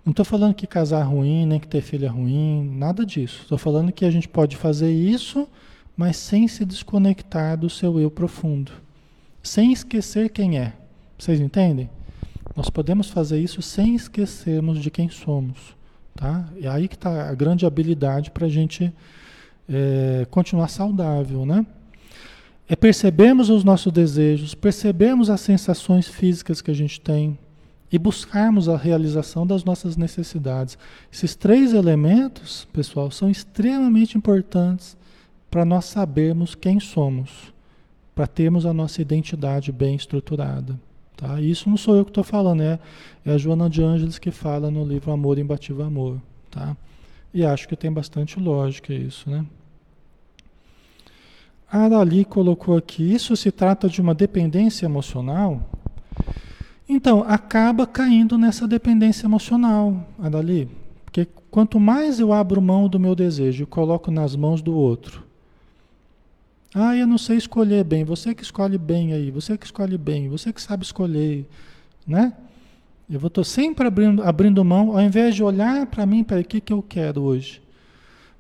[0.07, 3.43] Não estou falando que casar é ruim, nem que ter filho é ruim, nada disso.
[3.43, 5.47] Estou falando que a gente pode fazer isso,
[5.95, 8.73] mas sem se desconectar do seu eu profundo.
[9.43, 10.73] Sem esquecer quem é.
[11.19, 11.91] Vocês entendem?
[12.57, 15.77] Nós podemos fazer isso sem esquecermos de quem somos.
[16.15, 16.49] Tá?
[16.59, 18.91] É aí que está a grande habilidade para a gente
[19.69, 21.65] é, continuar saudável, né?
[22.69, 27.39] é percebermos os nossos desejos, percebermos as sensações físicas que a gente tem
[27.93, 30.79] e buscarmos a realização das nossas necessidades.
[31.13, 34.97] Esses três elementos, pessoal, são extremamente importantes
[35.51, 37.53] para nós sabermos quem somos,
[38.15, 40.79] para termos a nossa identidade bem estruturada.
[41.17, 41.41] Tá?
[41.41, 42.79] Isso não sou eu que estou falando, é,
[43.25, 46.21] é a Joana de Ângeles que fala no livro Amor Imbatível Amor.
[46.51, 46.77] Tá?
[47.35, 49.45] E acho que tem bastante lógica isso, né?
[51.69, 55.61] Arali colocou aqui, isso se trata de uma dependência emocional?
[56.89, 60.71] Então, acaba caindo nessa dependência emocional, Arali.
[61.05, 65.25] Porque quanto mais eu abro mão do meu desejo e coloco nas mãos do outro,
[66.73, 70.29] ah, eu não sei escolher bem, você que escolhe bem aí, você que escolhe bem,
[70.29, 71.49] você que sabe escolher,
[72.07, 72.33] né?
[73.09, 76.45] Eu vou estou sempre abrindo, abrindo mão, ao invés de olhar para mim, para o
[76.45, 77.61] que, que eu quero hoje.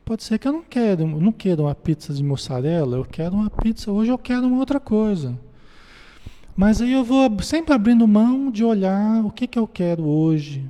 [0.04, 3.50] Pode ser que eu não quero, não quero uma pizza de mussarela, eu quero uma
[3.50, 5.38] pizza, hoje eu quero uma outra coisa.
[6.56, 10.64] Mas aí eu vou sempre abrindo mão de olhar o que, que eu quero hoje,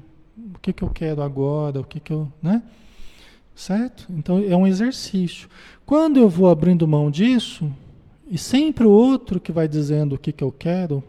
[0.55, 2.33] o que, que eu quero agora, o que, que eu.
[2.43, 2.63] Né?
[3.55, 4.07] Certo?
[4.11, 5.49] Então é um exercício.
[5.85, 7.71] Quando eu vou abrindo mão disso,
[8.27, 11.03] e sempre o outro que vai dizendo o que, que eu quero,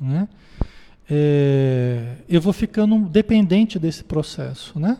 [0.00, 0.28] né?
[1.08, 4.98] É, eu vou ficando dependente desse processo, né?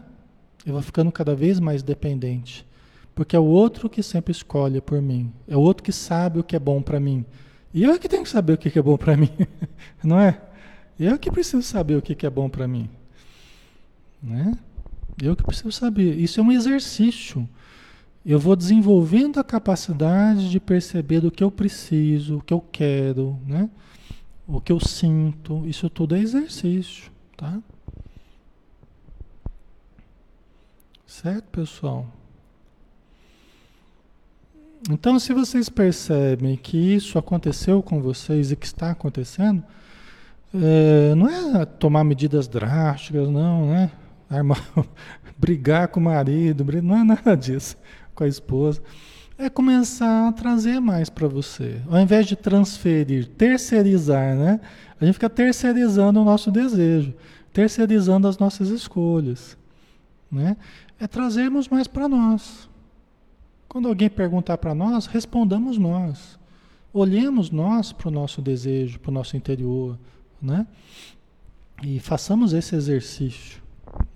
[0.64, 2.66] Eu vou ficando cada vez mais dependente.
[3.14, 5.32] Porque é o outro que sempre escolhe por mim.
[5.46, 7.24] É o outro que sabe o que é bom para mim.
[7.74, 9.30] E eu é que tenho que saber o que é bom para mim.
[10.02, 10.40] Não é?
[10.98, 12.88] Eu que preciso saber o que é bom para mim.
[14.22, 14.52] Né?
[15.20, 16.18] Eu que preciso saber.
[16.18, 17.48] Isso é um exercício.
[18.24, 23.36] Eu vou desenvolvendo a capacidade de perceber do que eu preciso, o que eu quero,
[23.44, 23.68] né?
[24.52, 25.66] O que eu sinto.
[25.66, 27.10] Isso tudo é exercício.
[27.36, 27.58] Tá?
[31.06, 32.06] Certo, pessoal?
[34.90, 39.62] Então, se vocês percebem que isso aconteceu com vocês e que está acontecendo,
[40.54, 43.92] é, não é tomar medidas drásticas, não, né?
[44.28, 44.60] Armar,
[45.38, 47.76] brigar com o marido, não é nada disso,
[48.14, 48.82] com a esposa.
[49.42, 51.82] É começar a trazer mais para você.
[51.90, 54.60] Ao invés de transferir, terceirizar, né?
[55.00, 57.12] A gente fica terceirizando o nosso desejo,
[57.52, 59.58] terceirizando as nossas escolhas,
[60.30, 60.56] né?
[61.00, 62.70] é trazermos mais para nós.
[63.68, 66.38] Quando alguém perguntar para nós, respondamos nós.
[66.92, 69.98] Olhemos nós para o nosso desejo, para o nosso interior,
[70.40, 70.64] né?
[71.82, 73.60] E façamos esse exercício.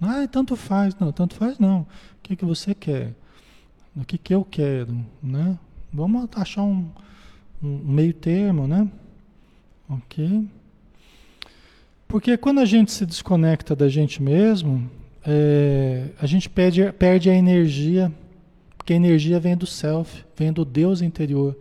[0.00, 0.94] Ah, tanto faz.
[0.94, 1.80] Não, tanto faz não.
[1.80, 1.86] O
[2.22, 3.12] que, que você quer?
[3.96, 5.58] O que, que eu quero, né?
[5.90, 6.86] Vamos achar um,
[7.62, 8.86] um meio termo, né?
[9.88, 10.46] Ok?
[12.06, 14.90] Porque quando a gente se desconecta da gente mesmo,
[15.24, 18.12] é, a gente perde, perde a energia,
[18.76, 21.56] porque a energia vem do self, vem do Deus interior,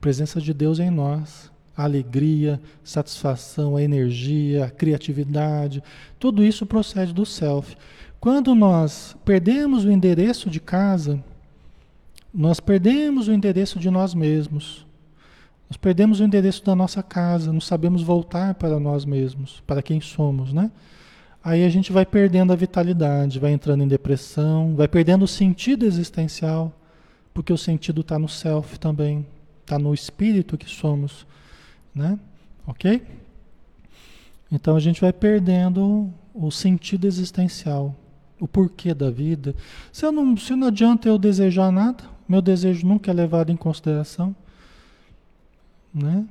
[0.00, 1.50] presença de Deus em nós.
[1.74, 5.82] A alegria, satisfação, a energia, a criatividade,
[6.18, 7.74] tudo isso procede do self.
[8.20, 11.24] Quando nós perdemos o endereço de casa,
[12.32, 14.86] nós perdemos o endereço de nós mesmos.
[15.68, 20.00] Nós perdemos o endereço da nossa casa, não sabemos voltar para nós mesmos, para quem
[20.00, 20.70] somos, né?
[21.42, 25.84] aí a gente vai perdendo a vitalidade, vai entrando em depressão, vai perdendo o sentido
[25.84, 26.72] existencial,
[27.32, 29.26] porque o sentido está no self também,
[29.62, 31.26] está no espírito que somos,
[31.94, 32.18] né?
[32.66, 33.02] Ok?
[34.52, 37.94] Então a gente vai perdendo o sentido existencial,
[38.38, 39.54] o porquê da vida.
[39.92, 43.56] Se, eu não, se não adianta eu desejar nada, meu desejo nunca é levado em
[43.56, 44.34] consideração,
[45.92, 46.24] né?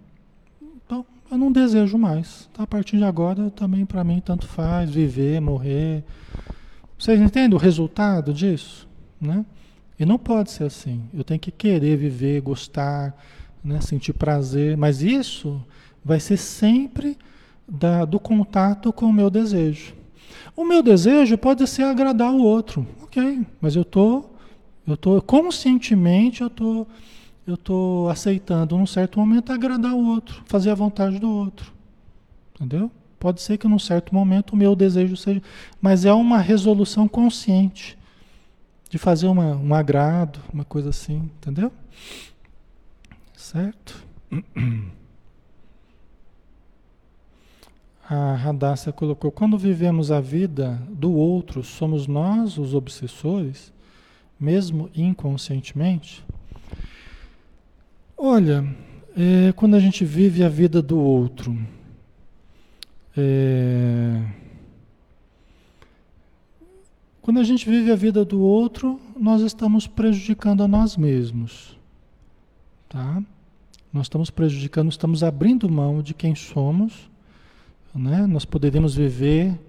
[1.31, 2.49] eu não desejo mais.
[2.57, 6.03] A partir de agora, também para mim, tanto faz, viver, morrer.
[6.97, 8.87] Vocês entendem o resultado disso?
[9.21, 9.45] Né?
[9.99, 11.03] E não pode ser assim.
[11.13, 13.15] Eu tenho que querer viver, gostar,
[13.63, 13.79] né?
[13.81, 14.75] sentir prazer.
[14.75, 15.63] Mas isso
[16.03, 17.17] vai ser sempre
[17.67, 19.93] da, do contato com o meu desejo.
[20.55, 22.87] O meu desejo pode ser agradar o outro.
[23.03, 24.25] Ok, mas eu tô,
[24.93, 26.87] eu tô conscientemente, eu tô
[27.47, 31.73] eu estou aceitando num certo momento agradar o outro, fazer a vontade do outro.
[32.55, 32.91] Entendeu?
[33.19, 35.41] Pode ser que num certo momento o meu desejo seja.
[35.81, 37.97] Mas é uma resolução consciente
[38.89, 41.71] de fazer uma, um agrado, uma coisa assim, entendeu?
[43.35, 44.03] Certo?
[48.09, 53.71] A Radassa colocou: quando vivemos a vida do outro, somos nós os obsessores,
[54.39, 56.23] mesmo inconscientemente?
[58.17, 58.65] Olha,
[59.15, 61.57] é, quando a gente vive a vida do outro,
[63.17, 64.25] é,
[67.21, 71.77] quando a gente vive a vida do outro, nós estamos prejudicando a nós mesmos,
[72.87, 73.21] tá?
[73.91, 77.09] Nós estamos prejudicando, estamos abrindo mão de quem somos,
[77.93, 78.25] né?
[78.27, 79.59] Nós poderíamos viver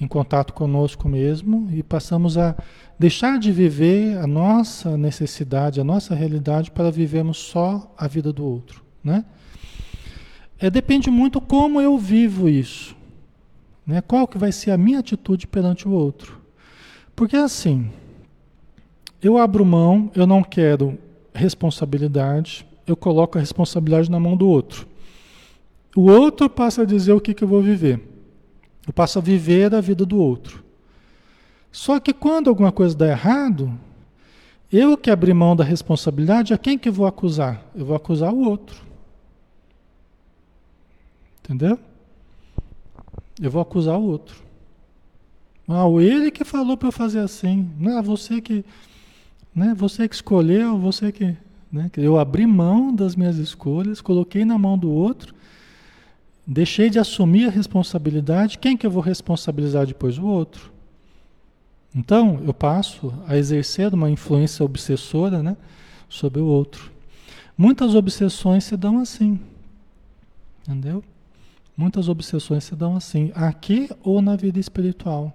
[0.00, 2.56] em contato conosco mesmo e passamos a
[2.98, 8.44] deixar de viver a nossa necessidade, a nossa realidade para vivermos só a vida do
[8.44, 9.24] outro, né?
[10.58, 12.96] É, depende muito como eu vivo isso,
[13.86, 14.00] né?
[14.00, 16.40] Qual que vai ser a minha atitude perante o outro?
[17.14, 17.90] Porque assim,
[19.22, 20.98] eu abro mão, eu não quero
[21.34, 24.86] responsabilidade, eu coloco a responsabilidade na mão do outro.
[25.94, 28.09] O outro passa a dizer o que, que eu vou viver.
[28.90, 30.64] Eu passo a viver a vida do outro.
[31.70, 33.72] Só que quando alguma coisa dá errado,
[34.72, 37.64] eu que abri mão da responsabilidade, a quem que eu vou acusar?
[37.72, 38.82] Eu vou acusar o outro.
[41.38, 41.78] Entendeu?
[43.40, 44.42] Eu vou acusar o outro.
[45.68, 47.70] Ah, ele que falou para eu fazer assim.
[47.78, 48.64] Não, é você que,
[49.54, 51.36] né, você que escolheu, você que,
[51.70, 55.32] né, eu abri mão das minhas escolhas, coloquei na mão do outro,
[56.46, 58.58] deixei de assumir a responsabilidade.
[58.58, 60.18] Quem que eu vou responsabilizar depois?
[60.18, 60.72] O outro.
[61.94, 65.56] Então, eu passo a exercer uma influência obsessora, né,
[66.08, 66.92] sobre o outro.
[67.56, 69.40] Muitas obsessões se dão assim.
[70.62, 71.02] Entendeu?
[71.76, 75.32] Muitas obsessões se dão assim, aqui ou na vida espiritual.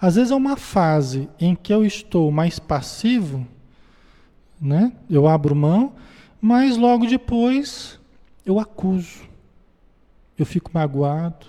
[0.00, 3.46] Às vezes é uma fase em que eu estou mais passivo,
[4.60, 4.92] né?
[5.08, 5.92] Eu abro mão,
[6.40, 7.98] mas logo depois
[8.46, 9.31] eu acuso.
[10.38, 11.46] Eu fico magoado,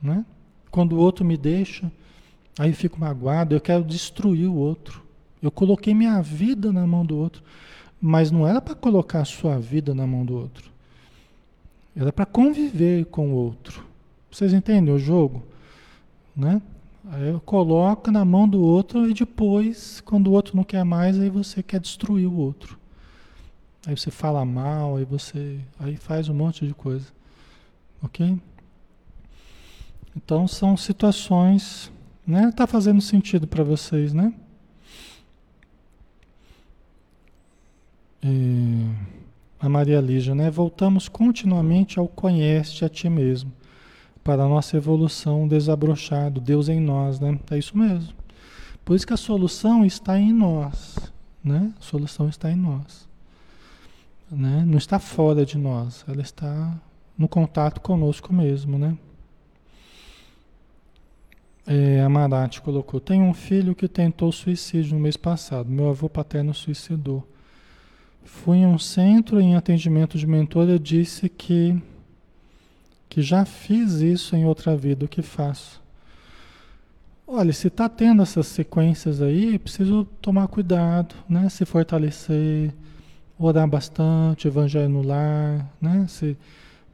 [0.00, 0.24] né?
[0.70, 1.90] Quando o outro me deixa,
[2.58, 5.02] aí eu fico magoado, eu quero destruir o outro.
[5.42, 7.42] Eu coloquei minha vida na mão do outro,
[8.00, 10.70] mas não era para colocar a sua vida na mão do outro.
[11.94, 13.84] Era para conviver com o outro.
[14.30, 15.42] Vocês entendem o jogo,
[16.34, 16.62] né?
[17.10, 21.28] Aí coloca na mão do outro e depois, quando o outro não quer mais, aí
[21.28, 22.78] você quer destruir o outro.
[23.86, 27.06] Aí você fala mal, aí você aí faz um monte de coisa.
[28.02, 28.38] OK?
[30.16, 31.90] Então são situações,
[32.26, 32.52] né?
[32.52, 34.34] Tá fazendo sentido para vocês, né?
[38.22, 38.28] É,
[39.58, 40.50] a Maria Lígia, né?
[40.50, 43.52] Voltamos continuamente ao conhece a ti mesmo
[44.22, 47.38] para a nossa evolução desabrochado, Deus em nós, né?
[47.50, 48.12] É isso mesmo.
[48.84, 50.96] Por isso que a solução está em nós,
[51.42, 51.72] né?
[51.78, 53.08] A solução está em nós.
[54.30, 54.64] Né?
[54.66, 56.74] Não está fora de nós, ela está
[57.22, 58.98] no contato conosco mesmo, né?
[61.64, 65.70] É, Amarate colocou: Tem um filho que tentou suicídio no mês passado.
[65.70, 67.24] Meu avô paterno suicidou.
[68.24, 71.80] Fui em um centro em atendimento de mentor e disse que
[73.08, 75.82] que já fiz isso em outra vida, o que faço?
[77.26, 81.48] Olha, se está tendo essas sequências aí, preciso tomar cuidado, né?
[81.50, 82.72] Se fortalecer,
[83.38, 86.06] orar bastante, evangelho no lar, né?
[86.08, 86.36] Se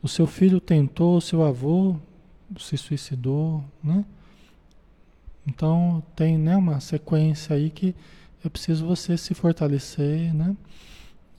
[0.03, 1.97] o seu filho tentou, o seu avô
[2.59, 4.05] se suicidou, né?
[5.47, 7.95] Então tem né, uma sequência aí que
[8.45, 10.57] é preciso você se fortalecer, né?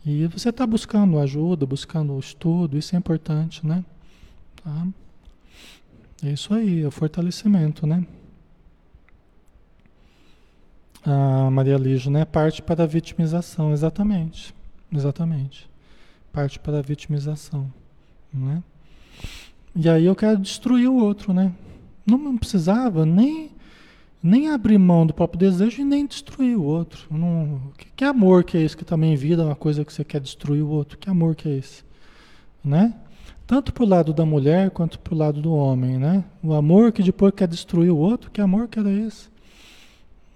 [0.05, 3.83] E você está buscando ajuda, buscando estudo, isso é importante, né?
[4.63, 4.87] Tá?
[6.23, 8.05] É isso aí, é o fortalecimento, né?
[11.05, 12.25] A Maria Lígia, né?
[12.25, 14.53] Parte para a vitimização, exatamente.
[14.91, 15.69] Exatamente.
[16.31, 17.71] Parte para a vitimização,
[18.33, 18.63] né?
[19.75, 21.53] E aí eu quero destruir o outro, né?
[22.05, 23.51] Não precisava nem
[24.21, 27.07] nem abrir mão do próprio desejo e nem destruir o outro.
[27.09, 30.19] Não, que, que amor que é esse que também vira uma coisa que você quer
[30.19, 30.97] destruir o outro?
[30.97, 31.83] Que amor que é esse?
[32.63, 32.93] Né?
[33.47, 36.23] Tanto para o lado da mulher quanto para o lado do homem, né?
[36.43, 39.29] O amor que depois quer destruir o outro, que amor que era esse?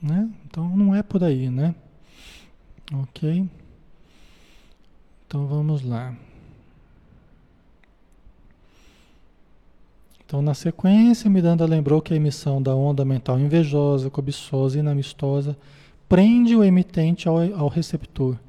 [0.02, 0.30] Né?
[0.46, 1.76] Então não é por aí, né?
[2.94, 3.48] Ok?
[5.28, 6.16] Então vamos lá.
[10.34, 15.56] Então, na sequência, Miranda lembrou que a emissão da onda mental invejosa, cobiçosa e inamistosa
[16.10, 18.40] prende o emitente ao, ao receptor,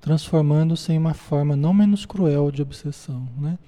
[0.00, 3.26] transformando-se em uma forma não menos cruel de obsessão.
[3.36, 3.58] Né?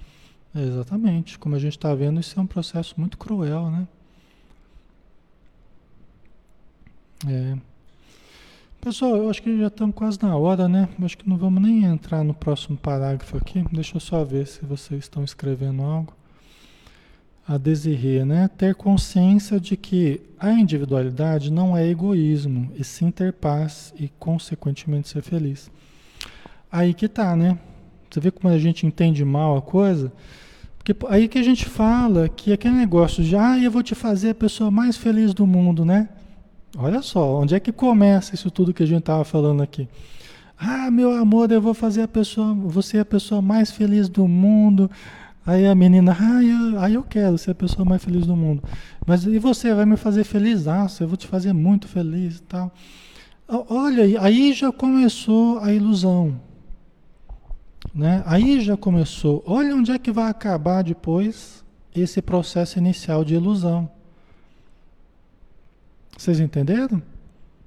[0.55, 1.37] É, exatamente.
[1.37, 3.87] Como a gente está vendo, isso é um processo muito cruel, né?
[7.27, 7.57] É.
[8.79, 10.87] Pessoal, eu acho que já estamos quase na hora, né?
[11.03, 13.65] Acho que não vamos nem entrar no próximo parágrafo aqui.
[13.69, 16.13] Deixa eu só ver se vocês estão escrevendo algo.
[17.47, 18.49] A Desirê, né?
[18.57, 25.09] Ter consciência de que a individualidade não é egoísmo, e sim ter paz e, consequentemente,
[25.09, 25.69] ser feliz.
[26.71, 27.57] Aí que tá, né?
[28.09, 30.11] Você vê como a gente entende mal a coisa?
[30.77, 34.29] Porque aí que a gente fala que aquele negócio de, ah, eu vou te fazer
[34.29, 36.09] a pessoa mais feliz do mundo, né?
[36.77, 39.87] Olha só, onde é que começa isso tudo que a gente estava falando aqui?
[40.57, 44.89] Ah, meu amor, eu vou fazer a pessoa, você a pessoa mais feliz do mundo.
[45.45, 48.63] Aí a menina, ah, eu, eu quero ser a pessoa mais feliz do mundo.
[49.05, 50.67] Mas e você vai me fazer feliz?
[50.67, 52.73] Ah, eu vou te fazer muito feliz e tal.
[53.47, 56.41] Olha, aí já começou a ilusão.
[57.93, 58.23] Né?
[58.25, 59.43] Aí já começou.
[59.45, 61.63] Olha onde é que vai acabar depois
[61.95, 63.89] esse processo inicial de ilusão.
[66.17, 67.01] Vocês entenderam?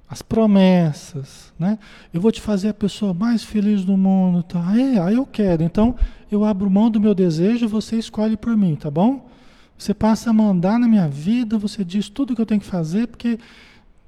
[0.09, 1.77] As promessas, né?
[2.11, 4.75] Eu vou te fazer a pessoa mais feliz do mundo, tá?
[4.75, 5.61] É, aí eu quero.
[5.61, 5.95] Então,
[6.31, 9.29] eu abro mão do meu desejo, você escolhe por mim, tá bom?
[9.77, 13.07] Você passa a mandar na minha vida, você diz tudo que eu tenho que fazer,
[13.07, 13.37] porque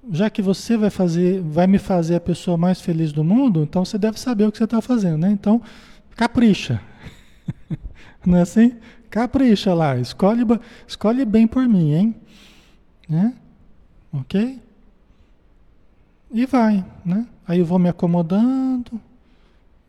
[0.10, 3.86] já que você vai fazer, vai me fazer a pessoa mais feliz do mundo, então
[3.86, 5.30] você deve saber o que você está fazendo, né?
[5.32, 5.62] Então,
[6.16, 6.82] capricha.
[8.26, 8.76] Não é assim?
[9.10, 10.44] Capricha lá, escolhe,
[10.88, 12.16] escolhe bem por mim, hein?
[13.08, 13.34] Né?
[14.12, 14.60] Ok?
[16.34, 17.28] E vai, né?
[17.46, 19.00] Aí eu vou me acomodando,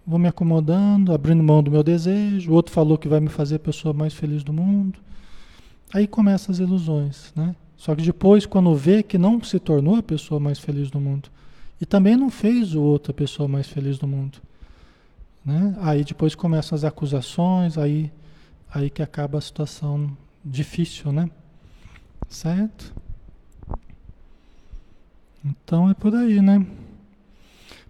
[0.04, 2.50] vou me acomodando, abrindo mão do meu desejo.
[2.50, 4.98] O outro falou que vai me fazer a pessoa mais feliz do mundo.
[5.92, 7.54] Aí começam as ilusões, né?
[7.76, 11.28] Só que depois, quando vê que não se tornou a pessoa mais feliz do mundo,
[11.80, 14.38] e também não fez o outro a pessoa mais feliz do mundo,
[15.44, 15.76] né?
[15.80, 18.10] Aí depois começam as acusações, aí,
[18.72, 21.28] aí que acaba a situação difícil, né?
[22.28, 22.94] Certo?
[25.44, 26.64] Então é por aí, né?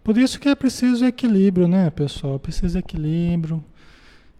[0.02, 2.38] Por isso que é preciso equilíbrio, né, pessoal?
[2.38, 3.62] Preciso equilíbrio,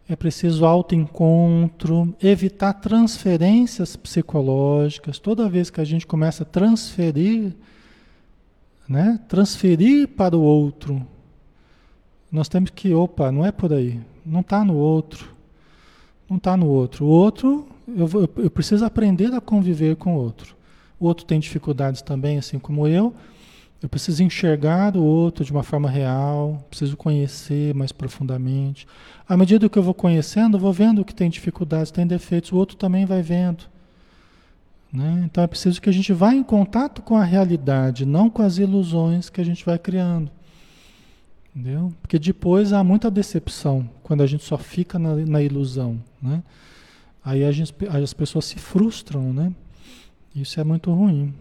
[0.09, 5.19] é preciso autoencontro, evitar transferências psicológicas.
[5.19, 7.55] Toda vez que a gente começa a transferir,
[8.89, 11.07] né, transferir para o outro,
[12.31, 15.29] nós temos que, opa, não é por aí, não está no outro,
[16.29, 17.05] não está no outro.
[17.05, 18.09] O outro, eu,
[18.39, 20.57] eu preciso aprender a conviver com o outro
[21.03, 23.13] o outro tem dificuldades também, assim como eu.
[23.83, 28.87] Eu preciso enxergar o outro de uma forma real, preciso conhecer mais profundamente.
[29.29, 32.57] À medida que eu vou conhecendo, eu vou vendo que tem dificuldades, tem defeitos, o
[32.57, 33.65] outro também vai vendo.
[34.93, 35.23] Né?
[35.25, 38.59] Então é preciso que a gente vá em contato com a realidade, não com as
[38.59, 40.31] ilusões que a gente vai criando.
[41.53, 41.93] Entendeu?
[42.01, 46.01] Porque depois há muita decepção quando a gente só fica na, na ilusão.
[46.23, 46.45] Né?
[47.25, 49.53] Aí gente, as pessoas se frustram, né?
[50.35, 51.35] Isso é muito ruim.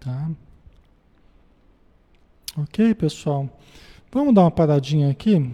[0.00, 0.30] Tá?
[2.56, 3.48] Ok, pessoal?
[4.10, 5.52] Vamos dar uma paradinha aqui.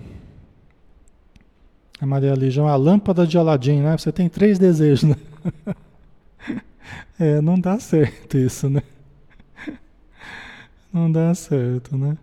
[2.00, 3.96] A Maria Lígia, uma lâmpada de Aladim, né?
[3.96, 5.16] Você tem três desejos, né?
[7.18, 8.82] É, não dá certo isso, né?
[10.92, 12.18] Não dá certo, né?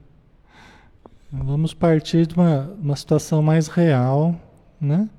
[1.31, 4.35] Vamos partir de uma, uma situação mais real,
[4.79, 5.09] né?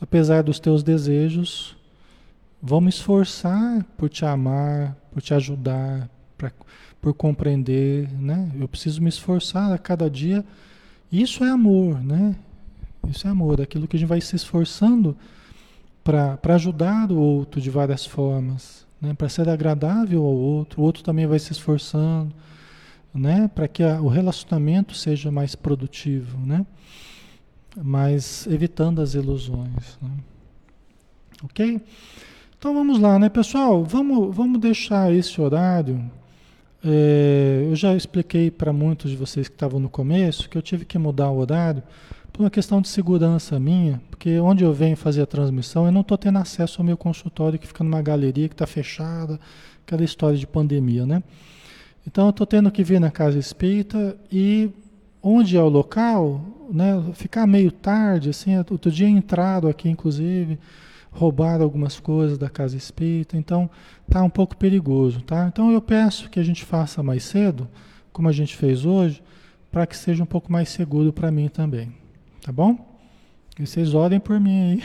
[0.00, 1.76] Apesar dos teus desejos,
[2.62, 6.08] Me esforçar por te amar, por te ajudar,
[6.38, 6.52] pra,
[7.00, 8.52] por compreender, né?
[8.58, 10.44] Eu preciso me esforçar a cada dia.
[11.10, 12.36] Isso é amor, né?
[13.08, 15.16] Isso é amor, aquilo que a gente vai se esforçando
[16.04, 19.12] para ajudar o outro de várias formas, né?
[19.12, 20.80] Para ser agradável ao outro.
[20.80, 22.32] O outro também vai se esforçando,
[23.12, 23.50] né?
[23.52, 26.64] Para que a, o relacionamento seja mais produtivo, né?
[27.76, 30.10] Mas evitando as ilusões, né?
[31.42, 31.80] Ok?
[32.62, 33.82] Então vamos lá, né, pessoal?
[33.82, 36.08] Vamos, vamos deixar esse horário.
[36.84, 40.84] É, eu já expliquei para muitos de vocês que estavam no começo que eu tive
[40.84, 41.82] que mudar o horário
[42.32, 46.02] por uma questão de segurança minha, porque onde eu venho fazer a transmissão, eu não
[46.02, 49.40] estou tendo acesso ao meu consultório que fica numa galeria que está fechada,
[49.84, 51.20] aquela história de pandemia, né?
[52.06, 54.70] Então eu estou tendo que vir na casa espírita e
[55.20, 56.40] onde é o local,
[56.70, 57.02] né?
[57.14, 60.60] Ficar meio tarde, assim, outro dia entrado aqui, inclusive
[61.12, 63.70] roubaram algumas coisas da casa espírita, então
[64.10, 65.46] tá um pouco perigoso, tá?
[65.46, 67.68] Então eu peço que a gente faça mais cedo,
[68.12, 69.22] como a gente fez hoje,
[69.70, 71.92] para que seja um pouco mais seguro para mim também,
[72.40, 72.98] tá bom?
[73.58, 74.82] E vocês orem por mim aí.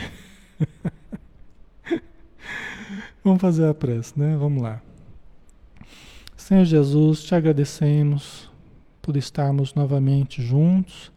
[3.24, 4.36] Vamos fazer a prece, né?
[4.36, 4.82] Vamos lá.
[6.36, 8.50] Senhor Jesus, te agradecemos
[9.02, 11.10] por estarmos novamente juntos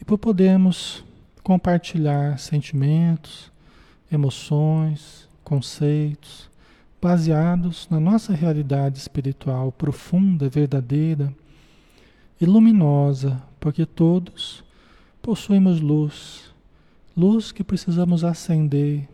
[0.00, 1.04] e por podermos
[1.42, 3.52] compartilhar sentimentos,
[4.10, 6.50] emoções, conceitos,
[7.00, 11.34] baseados na nossa realidade espiritual profunda, verdadeira
[12.40, 14.64] e luminosa, porque todos
[15.20, 16.52] possuímos luz,
[17.16, 19.08] luz que precisamos acender,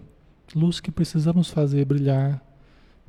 [0.54, 2.40] luz que precisamos fazer brilhar,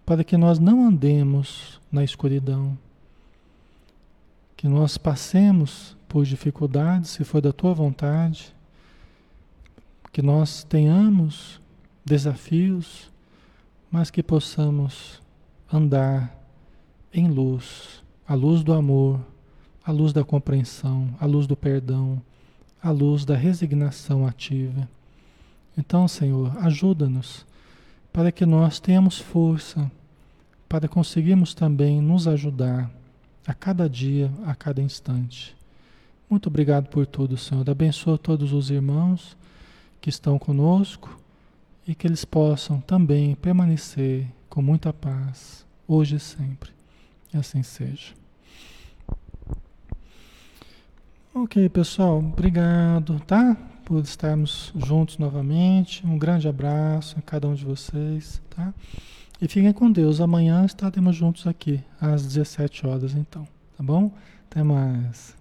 [0.05, 2.77] para que nós não andemos na escuridão,
[4.57, 8.53] que nós passemos por dificuldades, se for da tua vontade,
[10.11, 11.61] que nós tenhamos
[12.11, 13.09] desafios,
[13.89, 15.21] mas que possamos
[15.71, 16.37] andar
[17.13, 19.17] em luz, a luz do amor,
[19.81, 22.21] a luz da compreensão, a luz do perdão,
[22.83, 24.89] a luz da resignação ativa.
[25.77, 27.45] Então, Senhor, ajuda-nos
[28.11, 29.89] para que nós tenhamos força
[30.67, 32.91] para conseguirmos também nos ajudar
[33.47, 35.55] a cada dia, a cada instante.
[36.29, 37.69] Muito obrigado por tudo, Senhor.
[37.69, 39.37] Abençoa todos os irmãos
[40.01, 41.20] que estão conosco
[41.87, 46.71] e que eles possam também permanecer com muita paz, hoje e sempre.
[47.33, 48.13] E assim seja.
[51.33, 53.55] Ok, pessoal, obrigado, tá?
[53.85, 56.05] Por estarmos juntos novamente.
[56.05, 58.73] Um grande abraço a cada um de vocês, tá?
[59.41, 60.19] E fiquem com Deus.
[60.19, 64.11] Amanhã estaremos juntos aqui às 17 horas, então, tá bom?
[64.49, 65.35] Até mais.